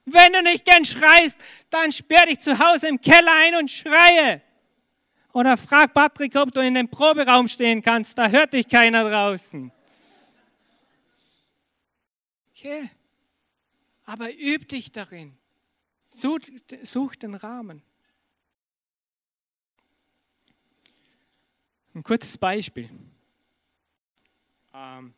Wenn 0.04 0.32
du 0.32 0.42
nicht 0.42 0.64
gern 0.64 0.84
schreist, 0.84 1.38
dann 1.70 1.92
sperr 1.92 2.26
dich 2.26 2.40
zu 2.40 2.58
Hause 2.58 2.88
im 2.88 3.00
Keller 3.00 3.30
ein 3.44 3.54
und 3.54 3.70
schreie. 3.70 4.42
Oder 5.32 5.56
frag 5.56 5.94
Patrick, 5.94 6.34
ob 6.34 6.52
du 6.52 6.58
in 6.58 6.74
dem 6.74 6.88
Proberaum 6.88 7.46
stehen 7.46 7.80
kannst, 7.80 8.18
da 8.18 8.28
hört 8.28 8.52
dich 8.52 8.66
keiner 8.66 9.08
draußen. 9.08 9.70
Okay, 12.50 12.90
aber 14.04 14.34
üb 14.34 14.68
dich 14.68 14.90
darin. 14.90 15.38
Such, 16.06 16.40
such 16.82 17.14
den 17.14 17.36
Rahmen. 17.36 17.84
Ein 21.94 22.02
kurzes 22.02 22.36
Beispiel. 22.36 22.88
Ähm, 24.74 25.14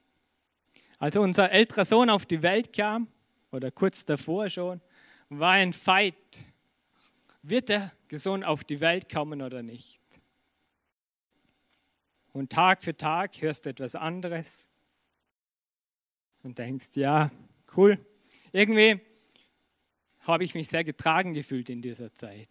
als 0.99 1.17
unser 1.17 1.51
älterer 1.51 1.85
Sohn 1.85 2.11
auf 2.11 2.27
die 2.27 2.43
Welt 2.43 2.73
kam, 2.73 3.09
oder 3.53 3.71
kurz 3.71 4.05
davor 4.05 4.49
schon, 4.49 4.81
war 5.29 5.53
ein 5.53 5.73
Fight. 5.73 6.45
Wird 7.43 7.69
der 7.69 7.93
Sohn 8.13 8.45
auf 8.45 8.65
die 8.65 8.81
Welt 8.81 9.09
kommen 9.09 9.43
oder 9.43 9.63
nicht? 9.63 10.03
Und 12.33 12.53
Tag 12.53 12.83
für 12.83 12.97
Tag 12.97 13.41
hörst 13.41 13.67
du 13.67 13.71
etwas 13.71 13.95
anderes 13.95 14.71
und 16.43 16.59
denkst, 16.59 16.91
ja, 16.95 17.31
cool. 17.77 17.99
Irgendwie 18.53 19.01
habe 20.21 20.45
ich 20.45 20.55
mich 20.55 20.69
sehr 20.69 20.85
getragen 20.85 21.35
gefühlt 21.35 21.71
in 21.71 21.83
dieser 21.83 22.13
Zeit, 22.13 22.49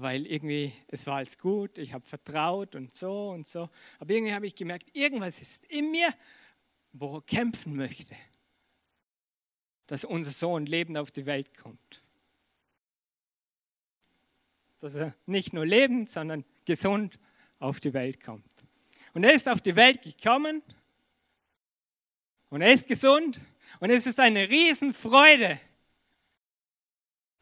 weil 0.00 0.26
irgendwie 0.26 0.72
es 0.88 1.06
war 1.06 1.16
alles 1.16 1.38
gut, 1.38 1.78
ich 1.78 1.92
habe 1.92 2.04
vertraut 2.04 2.74
und 2.74 2.94
so 2.94 3.30
und 3.30 3.46
so. 3.46 3.68
Aber 3.98 4.12
irgendwie 4.12 4.34
habe 4.34 4.46
ich 4.46 4.54
gemerkt, 4.54 4.88
irgendwas 4.94 5.40
ist 5.40 5.64
in 5.70 5.90
mir, 5.90 6.12
wo 6.92 7.20
kämpfen 7.20 7.76
möchte 7.76 8.16
dass 9.90 10.04
unser 10.04 10.30
Sohn 10.30 10.66
lebend 10.66 10.96
auf 10.96 11.10
die 11.10 11.26
Welt 11.26 11.58
kommt. 11.58 12.04
Dass 14.78 14.94
er 14.94 15.16
nicht 15.26 15.52
nur 15.52 15.66
lebend, 15.66 16.08
sondern 16.08 16.44
gesund 16.64 17.18
auf 17.58 17.80
die 17.80 17.92
Welt 17.92 18.22
kommt. 18.22 18.46
Und 19.14 19.24
er 19.24 19.34
ist 19.34 19.48
auf 19.48 19.60
die 19.60 19.74
Welt 19.74 20.00
gekommen 20.00 20.62
und 22.50 22.62
er 22.62 22.72
ist 22.72 22.86
gesund 22.86 23.42
und 23.80 23.90
es 23.90 24.06
ist 24.06 24.20
eine 24.20 24.48
Riesenfreude. 24.48 25.60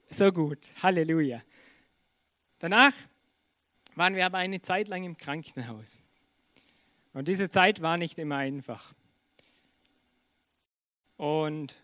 So 0.08 0.32
gut, 0.32 0.68
Halleluja. 0.82 1.42
Danach 2.58 2.92
waren 3.94 4.14
wir 4.14 4.26
aber 4.26 4.38
eine 4.38 4.60
Zeit 4.60 4.88
lang 4.88 5.04
im 5.04 5.16
Krankenhaus. 5.16 6.10
Und 7.12 7.28
diese 7.28 7.50
Zeit 7.50 7.82
war 7.82 7.96
nicht 7.96 8.18
immer 8.18 8.36
einfach. 8.36 8.94
Und 11.16 11.76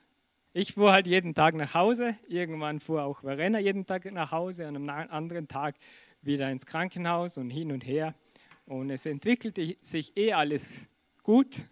ich 0.52 0.75
fuhr 0.75 0.93
halt 0.93 1.09
jeden 1.09 1.35
Tag 1.35 1.54
nach 1.54 1.75
Hause. 1.75 2.16
Irgendwann 2.28 2.78
fuhr 2.78 3.02
auch 3.02 3.21
Verena 3.21 3.59
jeden 3.59 3.87
Tag 3.87 4.04
nach 4.12 4.31
Hause 4.31 4.69
und 4.69 4.76
am 4.76 4.88
anderen 4.88 5.49
Tag 5.49 5.75
wieder 6.23 6.50
ins 6.50 6.66
Krankenhaus 6.66 7.37
und 7.38 7.50
hin 7.50 7.73
und 7.73 7.85
her. 7.85 8.14
Und 8.66 8.90
es 8.90 9.06
entwickelte 9.06 9.76
sich 9.80 10.17
eh 10.17 10.32
alles 10.32 10.89
gut. 11.23 11.63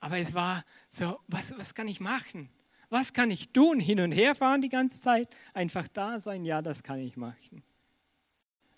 Aber 0.00 0.18
es 0.18 0.32
war 0.34 0.64
so, 0.88 1.18
was, 1.26 1.58
was 1.58 1.74
kann 1.74 1.88
ich 1.88 1.98
machen? 1.98 2.48
Was 2.88 3.12
kann 3.12 3.30
ich 3.30 3.52
tun? 3.52 3.80
Hin 3.80 4.00
und 4.00 4.12
her 4.12 4.34
fahren 4.34 4.62
die 4.62 4.68
ganze 4.68 5.00
Zeit? 5.00 5.28
Einfach 5.52 5.88
da 5.88 6.20
sein? 6.20 6.44
Ja, 6.44 6.62
das 6.62 6.82
kann 6.82 7.00
ich 7.00 7.16
machen. 7.16 7.64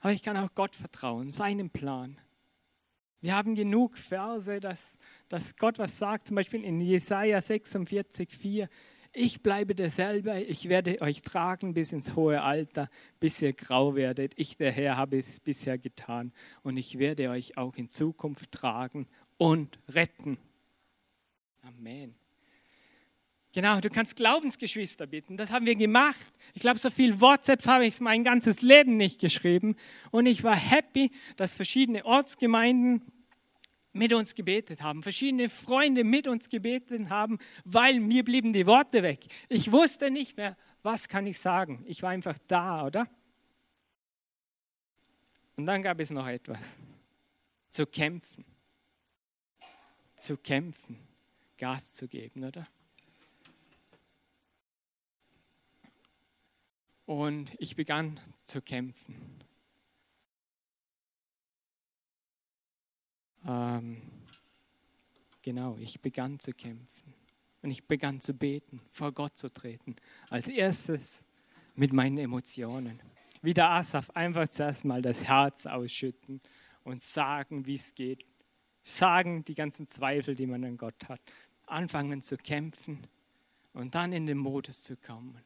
Aber 0.01 0.13
ich 0.13 0.23
kann 0.23 0.37
auch 0.37 0.55
Gott 0.55 0.75
vertrauen, 0.75 1.33
seinem 1.33 1.71
Plan. 1.71 2.19
Wir 3.21 3.37
haben 3.37 3.55
genug 3.55 3.99
Verse, 3.99 4.61
dass, 4.61 4.99
dass 5.29 5.57
Gott 5.57 5.79
was 5.79 5.99
sagt, 5.99 6.27
zum 6.27 6.37
Beispiel 6.37 6.65
in 6.65 6.81
Jesaja 6.81 7.41
46, 7.41 8.31
4. 8.33 8.69
Ich 9.13 9.43
bleibe 9.43 9.75
derselbe, 9.75 10.41
ich 10.41 10.69
werde 10.69 11.01
euch 11.03 11.21
tragen 11.23 11.75
bis 11.75 11.93
ins 11.93 12.15
hohe 12.15 12.43
Alter, 12.43 12.89
bis 13.19 13.43
ihr 13.43 13.53
grau 13.53 13.95
werdet. 13.95 14.33
Ich, 14.37 14.57
der 14.57 14.73
Herr, 14.73 14.97
habe 14.97 15.19
es 15.19 15.41
bisher 15.41 15.79
getan 15.79 16.33
und 16.63 16.77
ich 16.77 16.99
werde 16.99 17.29
euch 17.29 17.59
auch 17.59 17.77
in 17.77 17.89
Zukunft 17.89 18.53
tragen 18.53 19.07
und 19.37 19.81
retten. 19.89 20.39
Amen. 21.63 22.20
Genau, 23.53 23.81
du 23.81 23.91
kannst 23.91 24.15
Glaubensgeschwister 24.15 25.07
bitten. 25.07 25.37
Das 25.37 25.51
haben 25.51 25.67
wir 25.67 25.75
gemacht. 25.75 26.33
Ich 26.55 26.61
glaube, 26.61 26.79
so 26.79 26.89
viel 26.89 27.21
WhatsApps 27.21 27.67
habe 27.67 27.85
ich 27.85 27.99
mein 28.01 28.23
ganzes 28.23 28.63
Leben 28.63 28.97
nicht 28.97 29.21
geschrieben. 29.21 29.77
Und 30.13 30.27
ich 30.27 30.45
war 30.45 30.55
happy, 30.55 31.11
dass 31.37 31.53
verschiedene 31.53 32.05
Ortsgemeinden 32.05 33.03
mit 33.93 34.13
uns 34.13 34.37
gebetet 34.37 34.83
haben, 34.83 35.03
verschiedene 35.03 35.49
Freunde 35.49 36.05
mit 36.05 36.29
uns 36.29 36.49
gebetet 36.49 37.11
haben, 37.11 37.39
weil 37.65 37.99
mir 37.99 38.25
blieben 38.25 38.53
die 38.53 38.67
Worte 38.67 39.03
weg. 39.03 39.19
Ich 39.49 39.73
wusste 39.73 40.13
nicht 40.13 40.37
mehr, 40.37 40.57
was 40.85 41.09
kann 41.09 41.27
ich 41.27 41.41
sagen. 41.41 41.85
Ich 41.89 42.03
war 42.03 42.11
einfach 42.11 42.39
da, 42.47 42.87
oder? 42.87 43.09
Und 45.57 45.67
dann 45.67 45.83
gab 45.83 45.99
es 45.99 46.11
noch 46.11 46.29
etwas. 46.29 46.79
Zu 47.71 47.85
kämpfen. 47.85 48.45
Zu 50.17 50.37
kämpfen. 50.37 50.99
Gas 51.59 51.93
zu 51.93 52.07
geben, 52.07 52.45
oder? 52.45 52.67
Und 57.11 57.51
ich 57.59 57.75
begann 57.75 58.21
zu 58.45 58.63
kämpfen. 58.63 59.17
Ähm, 63.45 64.01
genau, 65.43 65.77
ich 65.79 66.01
begann 66.01 66.39
zu 66.39 66.53
kämpfen. 66.53 67.13
Und 67.63 67.73
ich 67.73 67.89
begann 67.89 68.21
zu 68.21 68.33
beten, 68.33 68.81
vor 68.93 69.11
Gott 69.11 69.37
zu 69.37 69.53
treten. 69.53 69.97
Als 70.29 70.47
erstes 70.47 71.27
mit 71.75 71.93
meinen 71.93 72.17
Emotionen. 72.17 73.03
Wie 73.43 73.55
der 73.55 73.71
Asaf, 73.71 74.11
einfach 74.11 74.47
zuerst 74.47 74.85
mal 74.85 75.03
das 75.03 75.25
Herz 75.25 75.67
ausschütten 75.67 76.41
und 76.85 77.03
sagen, 77.03 77.67
wie 77.67 77.75
es 77.75 77.93
geht. 77.93 78.25
Sagen 78.85 79.45
die 79.45 79.57
ganzen 79.57 79.89
Zweifel, 79.89 80.37
die 80.37 80.47
man 80.47 80.63
an 80.63 80.77
Gott 80.77 81.09
hat. 81.09 81.21
Anfangen 81.67 82.23
zu 82.23 82.37
kämpfen 82.37 83.05
und 83.73 83.97
dann 83.97 84.13
in 84.13 84.27
den 84.27 84.39
Modus 84.39 84.85
zu 84.85 84.97
kommen 84.97 85.43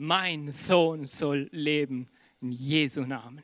mein 0.00 0.50
Sohn 0.50 1.04
soll 1.04 1.50
leben 1.52 2.08
in 2.40 2.52
Jesu 2.52 3.02
Namen. 3.02 3.42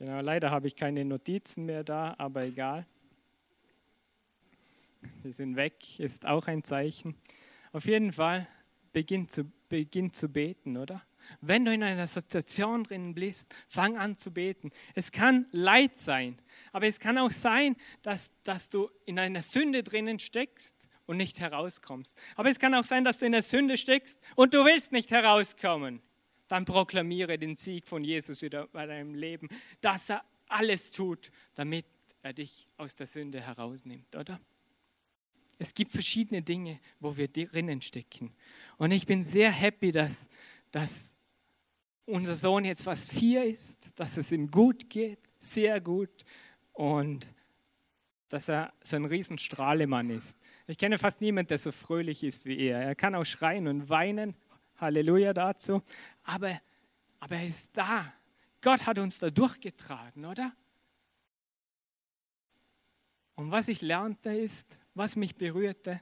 Genau, 0.00 0.20
leider 0.20 0.50
habe 0.50 0.66
ich 0.66 0.74
keine 0.74 1.04
Notizen 1.04 1.64
mehr 1.64 1.84
da, 1.84 2.16
aber 2.18 2.44
egal. 2.44 2.84
Sie 5.22 5.30
sind 5.30 5.54
weg, 5.54 6.00
ist 6.00 6.26
auch 6.26 6.48
ein 6.48 6.64
Zeichen. 6.64 7.14
Auf 7.70 7.84
jeden 7.84 8.12
Fall 8.12 8.48
beginn 8.92 9.28
zu, 9.28 9.44
beginn 9.68 10.12
zu 10.12 10.28
beten, 10.28 10.76
oder? 10.76 11.05
Wenn 11.40 11.64
du 11.64 11.72
in 11.72 11.82
einer 11.82 12.06
Situation 12.06 12.84
drin 12.84 13.14
bist, 13.14 13.54
fang 13.68 13.96
an 13.96 14.16
zu 14.16 14.32
beten. 14.32 14.70
Es 14.94 15.12
kann 15.12 15.46
Leid 15.52 15.96
sein, 15.96 16.36
aber 16.72 16.86
es 16.86 17.00
kann 17.00 17.18
auch 17.18 17.30
sein, 17.30 17.76
dass, 18.02 18.40
dass 18.42 18.68
du 18.70 18.90
in 19.04 19.18
einer 19.18 19.42
Sünde 19.42 19.82
drinnen 19.82 20.18
steckst 20.18 20.88
und 21.06 21.16
nicht 21.16 21.40
herauskommst. 21.40 22.18
Aber 22.34 22.50
es 22.50 22.58
kann 22.58 22.74
auch 22.74 22.84
sein, 22.84 23.04
dass 23.04 23.18
du 23.18 23.26
in 23.26 23.32
der 23.32 23.42
Sünde 23.42 23.76
steckst 23.76 24.18
und 24.34 24.54
du 24.54 24.64
willst 24.64 24.92
nicht 24.92 25.10
herauskommen. 25.10 26.02
Dann 26.48 26.64
proklamiere 26.64 27.38
den 27.38 27.54
Sieg 27.54 27.88
von 27.88 28.04
Jesus 28.04 28.42
wieder 28.42 28.68
bei 28.68 28.86
deinem 28.86 29.14
Leben, 29.14 29.48
dass 29.80 30.10
er 30.10 30.24
alles 30.48 30.92
tut, 30.92 31.30
damit 31.54 31.86
er 32.22 32.32
dich 32.32 32.68
aus 32.76 32.94
der 32.94 33.06
Sünde 33.06 33.40
herausnimmt, 33.40 34.14
oder? 34.14 34.40
Es 35.58 35.74
gibt 35.74 35.92
verschiedene 35.92 36.42
Dinge, 36.42 36.80
wo 37.00 37.16
wir 37.16 37.28
drinnen 37.28 37.80
stecken. 37.80 38.34
Und 38.76 38.90
ich 38.90 39.06
bin 39.06 39.22
sehr 39.22 39.50
happy, 39.50 39.90
dass, 39.90 40.28
dass 40.70 41.15
unser 42.06 42.36
Sohn 42.36 42.64
jetzt 42.64 42.84
fast 42.84 43.12
vier 43.12 43.44
ist, 43.44 43.98
dass 43.98 44.16
es 44.16 44.32
ihm 44.32 44.50
gut 44.50 44.88
geht, 44.88 45.18
sehr 45.38 45.80
gut 45.80 46.24
und 46.72 47.28
dass 48.28 48.48
er 48.48 48.72
so 48.82 48.96
ein 48.96 49.04
Riesenstrahlemann 49.04 50.10
ist. 50.10 50.38
Ich 50.66 50.78
kenne 50.78 50.98
fast 50.98 51.20
niemanden, 51.20 51.48
der 51.48 51.58
so 51.58 51.72
fröhlich 51.72 52.24
ist 52.24 52.46
wie 52.46 52.58
er. 52.58 52.80
Er 52.80 52.94
kann 52.94 53.14
auch 53.14 53.24
schreien 53.24 53.68
und 53.68 53.88
weinen, 53.88 54.34
Halleluja 54.78 55.32
dazu, 55.32 55.82
aber, 56.24 56.60
aber 57.18 57.36
er 57.36 57.46
ist 57.46 57.76
da. 57.76 58.12
Gott 58.60 58.86
hat 58.86 58.98
uns 58.98 59.18
da 59.18 59.30
durchgetragen, 59.30 60.24
oder? 60.24 60.52
Und 63.36 63.50
was 63.50 63.68
ich 63.68 63.82
lernte 63.82 64.30
ist, 64.30 64.78
was 64.94 65.16
mich 65.16 65.36
berührte, 65.36 66.00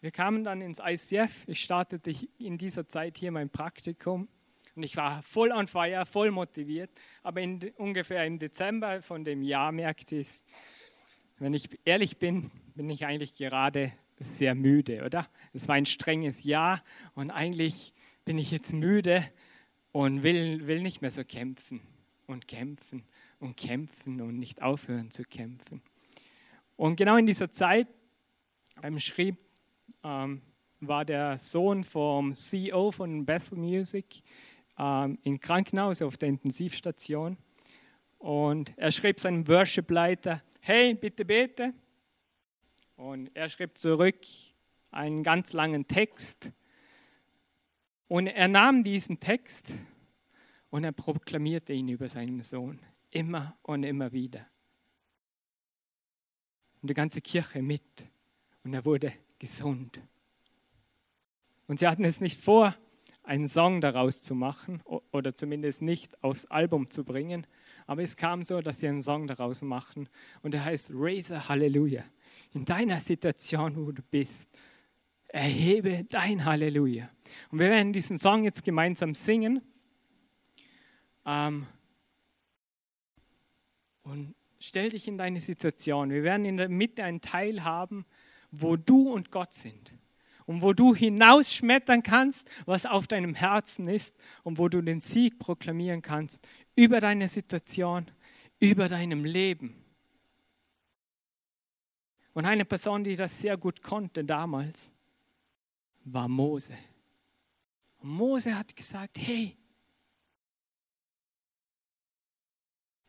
wir 0.00 0.10
kamen 0.10 0.44
dann 0.44 0.60
ins 0.60 0.80
ICF. 0.84 1.48
Ich 1.48 1.62
startete 1.62 2.14
in 2.38 2.58
dieser 2.58 2.86
Zeit 2.86 3.16
hier 3.16 3.30
mein 3.30 3.48
Praktikum 3.48 4.28
und 4.76 4.82
ich 4.82 4.96
war 4.96 5.22
voll 5.22 5.52
on 5.52 5.66
fire, 5.66 6.04
voll 6.06 6.30
motiviert. 6.30 6.90
Aber 7.22 7.40
in, 7.40 7.60
ungefähr 7.76 8.26
im 8.26 8.38
Dezember 8.38 9.02
von 9.02 9.24
dem 9.24 9.42
Jahr 9.42 9.72
merkte 9.72 10.16
ich, 10.16 10.44
wenn 11.38 11.54
ich 11.54 11.68
ehrlich 11.84 12.18
bin, 12.18 12.50
bin 12.74 12.90
ich 12.90 13.06
eigentlich 13.06 13.34
gerade 13.34 13.92
sehr 14.16 14.54
müde, 14.54 15.04
oder? 15.04 15.28
Es 15.52 15.68
war 15.68 15.74
ein 15.74 15.86
strenges 15.86 16.44
Jahr 16.44 16.82
und 17.14 17.30
eigentlich 17.30 17.92
bin 18.24 18.38
ich 18.38 18.50
jetzt 18.50 18.72
müde 18.72 19.24
und 19.92 20.22
will, 20.22 20.66
will 20.66 20.80
nicht 20.80 21.02
mehr 21.02 21.10
so 21.10 21.24
kämpfen 21.24 21.80
und 22.26 22.48
kämpfen 22.48 23.04
und 23.38 23.56
kämpfen 23.56 24.20
und 24.20 24.38
nicht 24.38 24.62
aufhören 24.62 25.10
zu 25.10 25.24
kämpfen. 25.24 25.82
Und 26.76 26.96
genau 26.96 27.16
in 27.16 27.26
dieser 27.26 27.50
Zeit 27.50 27.88
ähm, 28.82 28.98
schrieb, 28.98 29.36
ähm, 30.02 30.42
war 30.80 31.04
der 31.04 31.38
Sohn 31.38 31.84
vom 31.84 32.34
CEO 32.34 32.90
von 32.90 33.24
Bethel 33.24 33.58
Music 33.58 34.22
ähm, 34.78 35.18
im 35.22 35.40
Krankenhaus 35.40 36.02
auf 36.02 36.16
der 36.16 36.28
Intensivstation. 36.28 37.36
Und 38.18 38.72
er 38.76 38.90
schrieb 38.90 39.20
seinem 39.20 39.46
Worship-Leiter, 39.46 40.42
hey, 40.60 40.94
bitte 40.94 41.24
bete. 41.24 41.74
Und 42.96 43.30
er 43.34 43.48
schrieb 43.48 43.76
zurück 43.76 44.18
einen 44.90 45.22
ganz 45.22 45.52
langen 45.52 45.86
Text. 45.86 46.52
Und 48.08 48.28
er 48.28 48.48
nahm 48.48 48.82
diesen 48.82 49.20
Text 49.20 49.72
und 50.70 50.84
er 50.84 50.92
proklamierte 50.92 51.72
ihn 51.72 51.88
über 51.88 52.08
seinen 52.08 52.42
Sohn, 52.42 52.80
immer 53.10 53.56
und 53.62 53.82
immer 53.84 54.12
wieder. 54.12 54.46
Und 56.80 56.90
die 56.90 56.94
ganze 56.94 57.20
Kirche 57.20 57.62
mit. 57.62 58.10
Und 58.62 58.74
er 58.74 58.84
wurde 58.84 59.12
gesund. 59.38 60.00
Und 61.66 61.78
sie 61.78 61.88
hatten 61.88 62.04
es 62.04 62.20
nicht 62.20 62.40
vor, 62.40 62.76
einen 63.24 63.48
Song 63.48 63.80
daraus 63.80 64.22
zu 64.22 64.34
machen 64.34 64.82
oder 65.10 65.34
zumindest 65.34 65.82
nicht 65.82 66.22
aufs 66.22 66.44
Album 66.46 66.90
zu 66.90 67.04
bringen, 67.04 67.46
aber 67.86 68.02
es 68.02 68.16
kam 68.16 68.42
so, 68.42 68.60
dass 68.60 68.80
sie 68.80 68.88
einen 68.88 69.02
Song 69.02 69.26
daraus 69.26 69.62
machen 69.62 70.08
und 70.42 70.54
der 70.54 70.64
heißt 70.64 70.92
Raise 70.94 71.48
Halleluja. 71.48 72.04
In 72.52 72.64
deiner 72.64 73.00
Situation, 73.00 73.76
wo 73.76 73.92
du 73.92 74.02
bist, 74.02 74.56
erhebe 75.28 76.04
dein 76.04 76.44
Halleluja. 76.44 77.10
Und 77.50 77.58
wir 77.58 77.70
werden 77.70 77.92
diesen 77.92 78.18
Song 78.18 78.44
jetzt 78.44 78.62
gemeinsam 78.62 79.14
singen. 79.14 79.60
Ähm, 81.26 81.66
und 84.02 84.34
stell 84.60 84.90
dich 84.90 85.08
in 85.08 85.18
deine 85.18 85.40
Situation. 85.40 86.10
Wir 86.10 86.22
werden 86.22 86.44
in 86.44 86.56
der 86.58 86.68
Mitte 86.68 87.02
einen 87.02 87.20
Teil 87.20 87.64
haben, 87.64 88.04
wo 88.50 88.76
du 88.76 89.12
und 89.12 89.30
Gott 89.30 89.52
sind. 89.52 89.96
Und 90.46 90.62
wo 90.62 90.72
du 90.72 90.94
hinausschmettern 90.94 92.02
kannst, 92.02 92.50
was 92.66 92.84
auf 92.86 93.06
deinem 93.06 93.34
Herzen 93.34 93.88
ist. 93.88 94.16
Und 94.42 94.58
wo 94.58 94.68
du 94.68 94.82
den 94.82 95.00
Sieg 95.00 95.38
proklamieren 95.38 96.02
kannst 96.02 96.46
über 96.76 97.00
deine 97.00 97.28
Situation, 97.28 98.10
über 98.60 98.88
deinem 98.88 99.24
Leben. 99.24 99.84
Und 102.34 102.46
eine 102.46 102.64
Person, 102.64 103.04
die 103.04 103.16
das 103.16 103.40
sehr 103.40 103.56
gut 103.56 103.80
konnte 103.80 104.24
damals, 104.24 104.92
war 106.04 106.28
Mose. 106.28 106.76
Und 108.00 108.10
Mose 108.10 108.58
hat 108.58 108.76
gesagt, 108.76 109.18
hey, 109.18 109.56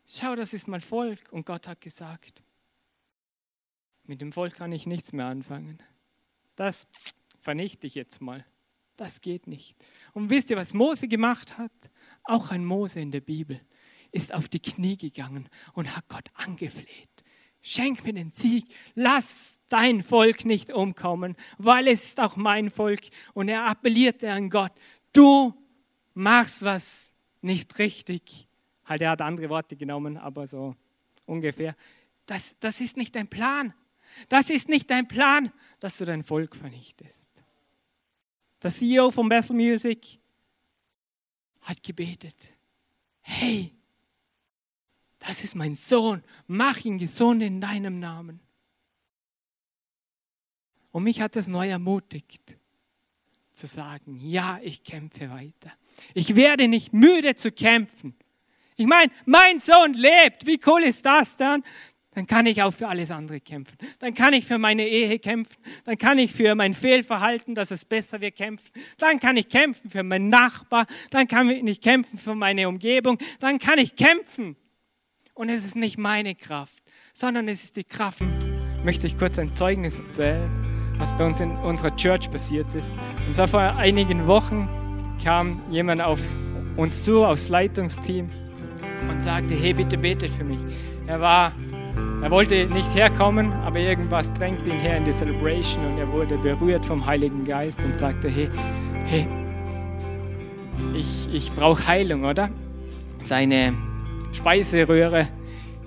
schau, 0.06 0.36
das 0.36 0.54
ist 0.54 0.68
mein 0.68 0.80
Volk. 0.80 1.20
Und 1.32 1.46
Gott 1.46 1.68
hat 1.68 1.82
gesagt, 1.82 2.44
mit 4.04 4.22
dem 4.22 4.32
Volk 4.32 4.56
kann 4.56 4.72
ich 4.72 4.86
nichts 4.86 5.12
mehr 5.12 5.26
anfangen. 5.26 5.82
Das 6.56 6.88
vernichte 7.46 7.86
ich 7.86 7.94
jetzt 7.94 8.22
mal. 8.22 8.44
Das 8.98 9.22
geht 9.22 9.46
nicht. 9.46 9.78
Und 10.14 10.32
wisst 10.32 10.50
ihr, 10.50 10.58
was 10.58 10.74
Mose 10.74 11.08
gemacht 11.08 11.60
hat? 11.60 11.72
Auch 12.24 12.50
ein 12.50 12.66
Mose 12.66 13.00
in 13.00 13.12
der 13.12 13.22
Bibel 13.22 13.62
ist 14.12 14.34
auf 14.34 14.50
die 14.50 14.60
Knie 14.60 14.98
gegangen 14.98 15.48
und 15.74 15.96
hat 15.96 16.08
Gott 16.08 16.30
angefleht. 16.34 17.24
Schenk 17.62 18.04
mir 18.04 18.14
den 18.14 18.32
Sieg, 18.32 18.66
lass 18.96 19.62
dein 19.70 20.02
Volk 20.02 20.46
nicht 20.46 20.72
umkommen, 20.72 21.36
weil 21.58 21.88
es 21.88 22.06
ist 22.06 22.20
auch 22.20 22.36
mein 22.36 22.72
Volk. 22.72 23.02
Und 23.34 23.50
er 23.50 23.66
appellierte 23.66 24.32
an 24.32 24.50
Gott, 24.50 24.72
du 25.14 25.54
machst 26.16 26.64
was 26.64 27.14
nicht 27.42 27.78
richtig. 27.78 28.48
Halt, 28.86 29.02
er 29.02 29.12
hat 29.12 29.22
andere 29.22 29.50
Worte 29.50 29.76
genommen, 29.76 30.18
aber 30.18 30.48
so 30.48 30.76
ungefähr. 31.26 31.76
Das, 32.26 32.58
das 32.60 32.82
ist 32.82 32.98
nicht 32.98 33.16
dein 33.16 33.28
Plan. 33.28 33.74
Das 34.30 34.50
ist 34.50 34.70
nicht 34.70 34.90
dein 34.90 35.08
Plan, 35.08 35.52
dass 35.80 35.98
du 35.98 36.06
dein 36.06 36.24
Volk 36.24 36.56
vernichtest. 36.56 37.35
Der 38.66 38.72
CEO 38.72 39.12
von 39.12 39.30
Bethel 39.30 39.56
Music 39.56 40.18
hat 41.62 41.84
gebetet. 41.84 42.50
Hey, 43.22 43.72
das 45.20 45.44
ist 45.44 45.54
mein 45.54 45.76
Sohn, 45.76 46.24
mach 46.48 46.84
ihn 46.84 46.98
gesund 46.98 47.44
in 47.44 47.62
deinem 47.62 48.00
Namen. 48.00 48.40
Und 50.90 51.04
mich 51.04 51.22
hat 51.22 51.36
es 51.36 51.48
neu 51.48 51.70
ermutigt 51.70 52.58
zu 53.52 53.68
sagen, 53.68 54.20
ja, 54.20 54.60
ich 54.64 54.84
kämpfe 54.84 55.30
weiter. 55.30 55.72
Ich 56.16 56.36
werde 56.36 56.68
nicht 56.68 56.92
müde 56.92 57.36
zu 57.36 57.52
kämpfen. 57.52 58.16
Ich 58.78 58.88
meine, 58.88 59.12
mein 59.26 59.60
Sohn 59.60 59.94
lebt. 59.94 60.48
Wie 60.48 60.60
cool 60.66 60.82
ist 60.82 61.06
das 61.06 61.38
dann? 61.38 61.64
Dann 62.16 62.26
kann 62.26 62.46
ich 62.46 62.64
auch 62.64 62.72
für 62.72 62.88
alles 62.88 63.12
andere 63.12 63.42
kämpfen. 63.42 63.78
Dann 64.00 64.14
kann 64.14 64.34
ich 64.34 64.46
für 64.46 64.58
meine 64.58 64.88
Ehe 64.88 65.20
kämpfen. 65.20 65.58
Dann 65.84 65.98
kann 65.98 66.18
ich 66.18 66.32
für 66.32 66.56
mein 66.56 66.74
Fehlverhalten, 66.74 67.56
dass 67.56 67.72
es 67.72 67.84
besser 67.84 68.22
wird, 68.22 68.38
kämpfen. 68.38 68.72
Dann 68.98 69.20
kann 69.20 69.36
ich 69.36 69.50
kämpfen 69.50 69.90
für 69.90 70.02
meinen 70.02 70.30
Nachbar. 70.30 70.88
Dann 71.12 71.28
kann 71.28 71.50
ich 71.50 71.82
kämpfen 71.82 72.18
für 72.18 72.34
meine 72.34 72.70
Umgebung. 72.70 73.18
Dann 73.42 73.60
kann 73.60 73.80
ich 73.80 73.98
kämpfen. 73.98 74.56
Und 75.34 75.50
es 75.50 75.66
ist 75.66 75.76
nicht 75.76 75.98
meine 75.98 76.36
Kraft, 76.36 76.82
sondern 77.14 77.50
es 77.50 77.66
ist 77.66 77.76
die 77.76 77.84
Kraft. 77.84 78.22
Möchte 78.86 79.08
ich 79.08 79.18
kurz 79.18 79.38
ein 79.38 79.52
Zeugnis 79.52 80.00
erzählen, 80.00 80.96
was 80.98 81.12
bei 81.18 81.26
uns 81.26 81.42
in 81.42 81.52
unserer 81.58 81.94
Church 81.98 82.32
passiert 82.32 82.74
ist. 82.76 82.96
Und 83.26 83.36
zwar 83.36 83.50
vor 83.50 83.60
einigen 83.60 84.26
Wochen 84.26 84.70
kam 85.22 85.62
jemand 85.70 86.02
auf 86.02 86.22
uns 86.78 87.04
zu, 87.04 87.26
aufs 87.26 87.50
Leitungsteam 87.50 88.30
und 89.10 89.22
sagte, 89.22 89.54
hey, 89.54 89.74
bitte 89.74 89.98
betet 89.98 90.30
für 90.30 90.46
mich. 90.46 90.60
Er 91.08 91.20
war 91.20 91.52
er 92.22 92.32
wollte 92.32 92.66
nicht 92.74 92.96
herkommen, 92.96 93.54
aber 93.54 93.80
irgendwas 93.80 94.34
drängte 94.34 94.70
ihn 94.70 94.80
her 94.80 94.98
in 94.98 95.06
die 95.06 95.12
Celebration 95.12 95.86
und 95.86 95.98
er 95.98 96.12
wurde 96.12 96.38
berührt 96.38 96.86
vom 96.86 97.06
Heiligen 97.06 97.46
Geist 97.46 97.86
und 97.86 97.96
sagte, 97.96 98.30
hey, 98.30 98.50
hey, 99.06 99.28
ich, 100.96 101.30
ich 101.32 101.52
brauche 101.52 101.88
Heilung, 101.88 102.24
oder? 102.24 102.50
Seine 103.20 103.74
Speiseröhre 104.34 105.28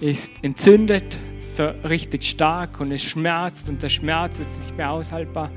ist 0.00 0.42
entzündet, 0.42 1.18
so 1.48 1.64
richtig 1.88 2.22
stark 2.24 2.80
und 2.80 2.92
es 2.92 3.02
schmerzt 3.02 3.68
und 3.68 3.82
der 3.82 3.88
Schmerz 3.88 4.38
ist 4.38 4.58
nicht 4.58 4.76
mehr 4.76 4.92
aushaltbar. 4.92 5.50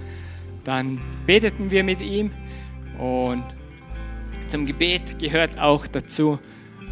Dann 0.64 1.00
beteten 1.26 1.70
wir 1.70 1.84
mit 1.84 2.02
ihm 2.02 2.32
und 2.98 3.44
zum 4.48 4.66
Gebet 4.66 5.20
gehört 5.20 5.60
auch 5.60 5.88
dazu, 5.88 6.40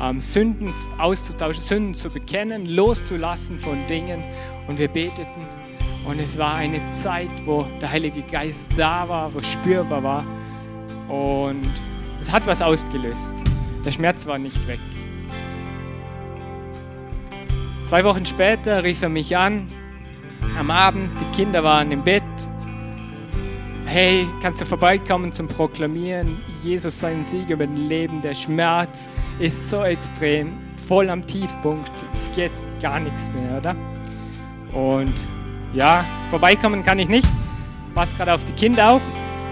ähm, 0.02 0.22
Sünden 0.22 0.74
auszutauschen, 0.98 1.62
Sünden 1.62 1.94
zu 1.94 2.10
bekennen, 2.10 2.66
loszulassen 2.66 3.60
von 3.60 3.78
Dingen. 3.88 4.24
Und 4.68 4.78
wir 4.78 4.88
beteten. 4.88 5.46
Und 6.06 6.20
es 6.20 6.38
war 6.38 6.56
eine 6.56 6.86
Zeit, 6.88 7.46
wo 7.46 7.66
der 7.82 7.92
Heilige 7.92 8.22
Geist 8.22 8.72
da 8.78 9.08
war, 9.08 9.34
wo 9.34 9.42
spürbar 9.42 10.04
war. 10.04 10.26
Und 11.08 11.62
es 12.22 12.32
hat 12.32 12.46
was 12.48 12.62
ausgelöst. 12.62 13.34
Der 13.86 13.92
Schmerz 13.92 14.26
war 14.28 14.38
nicht 14.38 14.68
weg. 14.68 14.80
Zwei 17.84 18.04
Wochen 18.04 18.26
später 18.26 18.84
rief 18.84 19.02
er 19.02 19.10
mich 19.10 19.36
an, 19.36 19.68
am 20.58 20.70
Abend, 20.70 21.10
die 21.20 21.36
Kinder 21.36 21.64
waren 21.64 21.92
im 21.92 22.04
Bett 22.04 22.24
hey, 23.90 24.28
kannst 24.40 24.62
du 24.62 24.66
vorbeikommen 24.66 25.34
zum 25.34 25.48
Proklamieren, 25.48 26.38
Jesus 26.62 27.00
seinen 27.00 27.24
Sieg 27.24 27.50
über 27.50 27.66
den 27.66 27.88
Leben, 27.88 28.22
der 28.22 28.36
Schmerz 28.36 29.10
ist 29.40 29.72
so 29.72 29.84
extrem, 29.84 30.60
voll 30.88 31.10
am 31.10 31.26
Tiefpunkt, 31.26 31.92
es 32.14 32.32
geht 32.36 32.52
gar 32.84 33.00
nichts 33.00 33.32
mehr, 33.32 33.58
oder? 33.58 33.76
Und 34.80 35.12
ja, 35.74 36.06
vorbeikommen 36.30 36.84
kann 36.84 37.00
ich 37.00 37.10
nicht, 37.10 37.28
passe 37.96 38.16
gerade 38.16 38.34
auf 38.36 38.46
die 38.46 38.54
Kinder 38.54 38.92
auf, 38.92 39.02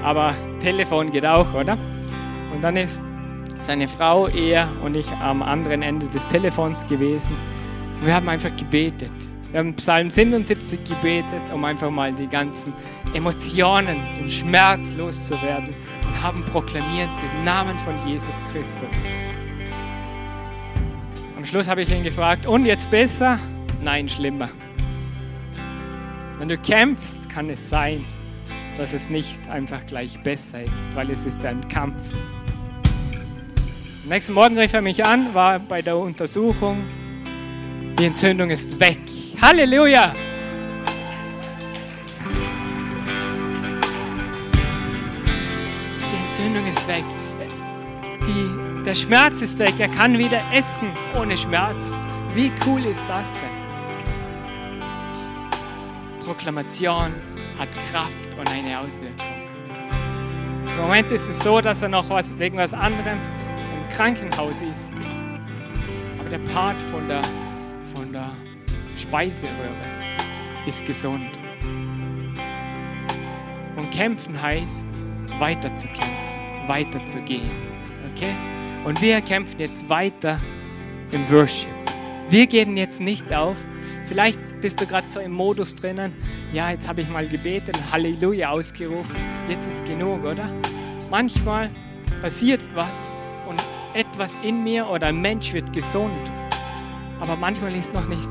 aber 0.03 0.35
Telefon 0.59 1.09
geht 1.09 1.25
auch, 1.25 1.51
oder? 1.55 1.75
Und 2.53 2.63
dann 2.63 2.77
ist 2.77 3.01
seine 3.59 3.87
Frau, 3.87 4.27
er 4.27 4.69
und 4.83 4.95
ich 4.95 5.11
am 5.13 5.41
anderen 5.41 5.81
Ende 5.81 6.07
des 6.09 6.27
Telefons 6.27 6.85
gewesen. 6.85 7.35
Wir 8.03 8.13
haben 8.13 8.29
einfach 8.29 8.55
gebetet. 8.55 9.11
Wir 9.57 9.63
haben 9.63 9.73
Psalm 9.73 10.11
77 10.11 10.83
gebetet, 10.83 11.51
um 11.51 11.65
einfach 11.65 11.89
mal 11.89 12.13
die 12.13 12.27
ganzen 12.27 12.73
Emotionen, 13.15 13.97
den 14.15 14.29
Schmerz 14.29 14.93
loszuwerden 14.95 15.73
und 16.03 16.23
haben 16.23 16.43
proklamiert 16.43 17.09
den 17.19 17.43
Namen 17.43 17.79
von 17.79 17.95
Jesus 18.07 18.43
Christus. 18.51 18.93
Am 21.35 21.43
Schluss 21.43 21.67
habe 21.67 21.81
ich 21.81 21.91
ihn 21.91 22.03
gefragt, 22.03 22.45
und 22.45 22.67
jetzt 22.67 22.91
besser? 22.91 23.39
Nein, 23.83 24.07
schlimmer. 24.07 24.51
Wenn 26.37 26.49
du 26.49 26.57
kämpfst, 26.59 27.27
kann 27.27 27.49
es 27.49 27.67
sein, 27.67 28.05
dass 28.75 28.93
es 28.93 29.09
nicht 29.09 29.49
einfach 29.49 29.87
gleich 29.87 30.21
besser 30.21 30.61
ist, 30.61 30.95
weil 30.95 31.09
es 31.09 31.25
ist 31.25 31.43
ein 31.43 31.67
Kampf. 31.67 32.03
Am 34.03 34.09
nächsten 34.09 34.33
Morgen 34.33 34.55
rief 34.55 34.73
er 34.73 34.83
mich 34.83 35.03
an, 35.03 35.33
war 35.33 35.57
bei 35.57 35.81
der 35.81 35.97
Untersuchung. 35.97 36.83
Die 37.99 38.05
Entzündung 38.05 38.51
ist 38.51 38.79
weg. 38.79 38.99
Halleluja! 39.41 40.13
Die 46.11 46.25
Entzündung 46.25 46.67
ist 46.67 46.87
weg. 46.87 47.03
Die, 48.21 48.83
der 48.83 48.93
Schmerz 48.93 49.41
ist 49.41 49.57
weg. 49.57 49.73
Er 49.79 49.87
kann 49.87 50.15
wieder 50.15 50.39
essen 50.53 50.89
ohne 51.19 51.35
Schmerz. 51.35 51.91
Wie 52.35 52.51
cool 52.67 52.85
ist 52.85 53.03
das 53.07 53.33
denn? 53.33 53.57
Proklamation 56.19 57.15
hat 57.57 57.69
Kraft 57.89 58.29
und 58.37 58.47
eine 58.51 58.79
Auswirkung. 58.79 59.25
Im 60.69 60.77
Moment 60.83 61.11
ist 61.11 61.27
es 61.27 61.39
so, 61.39 61.61
dass 61.61 61.81
er 61.81 61.89
noch 61.89 62.07
was, 62.11 62.37
wegen 62.37 62.57
was 62.57 62.75
anderem 62.75 63.17
im 63.73 63.89
Krankenhaus 63.89 64.61
ist. 64.61 64.93
Aber 66.19 66.29
der 66.29 66.39
Part 66.53 66.79
von 66.83 67.07
der, 67.07 67.23
von 67.97 68.13
der 68.13 68.31
Speiseröhre 68.95 69.73
ist 70.67 70.85
gesund. 70.85 71.31
Und 73.75 73.91
kämpfen 73.91 74.39
heißt, 74.39 74.87
weiterzukämpfen, 75.39 76.67
weiterzugehen. 76.67 77.49
Okay? 78.11 78.35
Und 78.85 79.01
wir 79.01 79.21
kämpfen 79.21 79.59
jetzt 79.59 79.89
weiter 79.89 80.39
im 81.11 81.29
Worship. 81.31 81.71
Wir 82.29 82.45
geben 82.45 82.77
jetzt 82.77 83.01
nicht 83.01 83.33
auf. 83.33 83.57
Vielleicht 84.05 84.61
bist 84.61 84.79
du 84.79 84.85
gerade 84.85 85.09
so 85.09 85.19
im 85.19 85.31
Modus 85.31 85.75
drinnen. 85.75 86.13
Ja, 86.53 86.69
jetzt 86.71 86.87
habe 86.87 87.01
ich 87.01 87.09
mal 87.09 87.27
gebetet, 87.27 87.77
Halleluja 87.91 88.51
ausgerufen. 88.51 89.15
Jetzt 89.49 89.69
ist 89.69 89.85
genug, 89.85 90.23
oder? 90.23 90.51
Manchmal 91.09 91.69
passiert 92.21 92.61
was 92.73 93.27
und 93.47 93.61
etwas 93.93 94.37
in 94.43 94.63
mir 94.63 94.87
oder 94.87 95.07
ein 95.07 95.19
Mensch 95.19 95.53
wird 95.53 95.73
gesund. 95.73 96.31
Aber 97.19 97.35
manchmal 97.35 97.75
ist 97.75 97.93
noch 97.93 98.07
nicht 98.07 98.29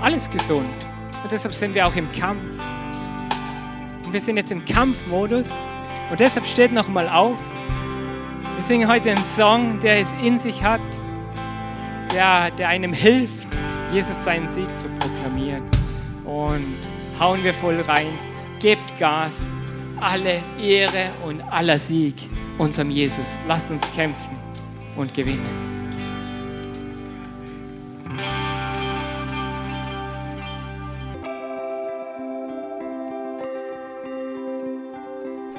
alles 0.00 0.30
gesund. 0.30 0.86
Und 1.22 1.30
deshalb 1.30 1.54
sind 1.54 1.74
wir 1.74 1.86
auch 1.86 1.94
im 1.94 2.10
Kampf. 2.12 2.58
Und 4.04 4.12
wir 4.12 4.20
sind 4.20 4.36
jetzt 4.36 4.52
im 4.52 4.64
Kampfmodus. 4.64 5.58
Und 6.10 6.20
deshalb 6.20 6.46
steht 6.46 6.72
noch 6.72 6.88
mal 6.88 7.08
auf. 7.08 7.38
Wir 8.54 8.62
singen 8.62 8.90
heute 8.90 9.10
einen 9.10 9.24
Song, 9.24 9.80
der 9.80 10.00
es 10.00 10.12
in 10.22 10.38
sich 10.38 10.62
hat 10.62 10.80
der, 12.12 12.50
der 12.50 12.68
einem 12.68 12.92
hilft, 12.92 13.48
Jesus 13.92 14.24
seinen 14.24 14.48
Sieg 14.48 14.76
zu 14.76 14.88
proklamieren. 14.88 15.62
Und 16.24 16.76
hauen 17.18 17.42
wir 17.42 17.54
voll 17.54 17.80
rein, 17.80 18.08
gebt 18.60 18.98
Gas, 18.98 19.50
alle 20.00 20.42
Ehre 20.60 21.10
und 21.26 21.40
aller 21.42 21.78
Sieg 21.78 22.14
unserem 22.58 22.90
Jesus. 22.90 23.44
Lasst 23.48 23.70
uns 23.70 23.90
kämpfen 23.92 24.36
und 24.96 25.12
gewinnen. 25.14 25.71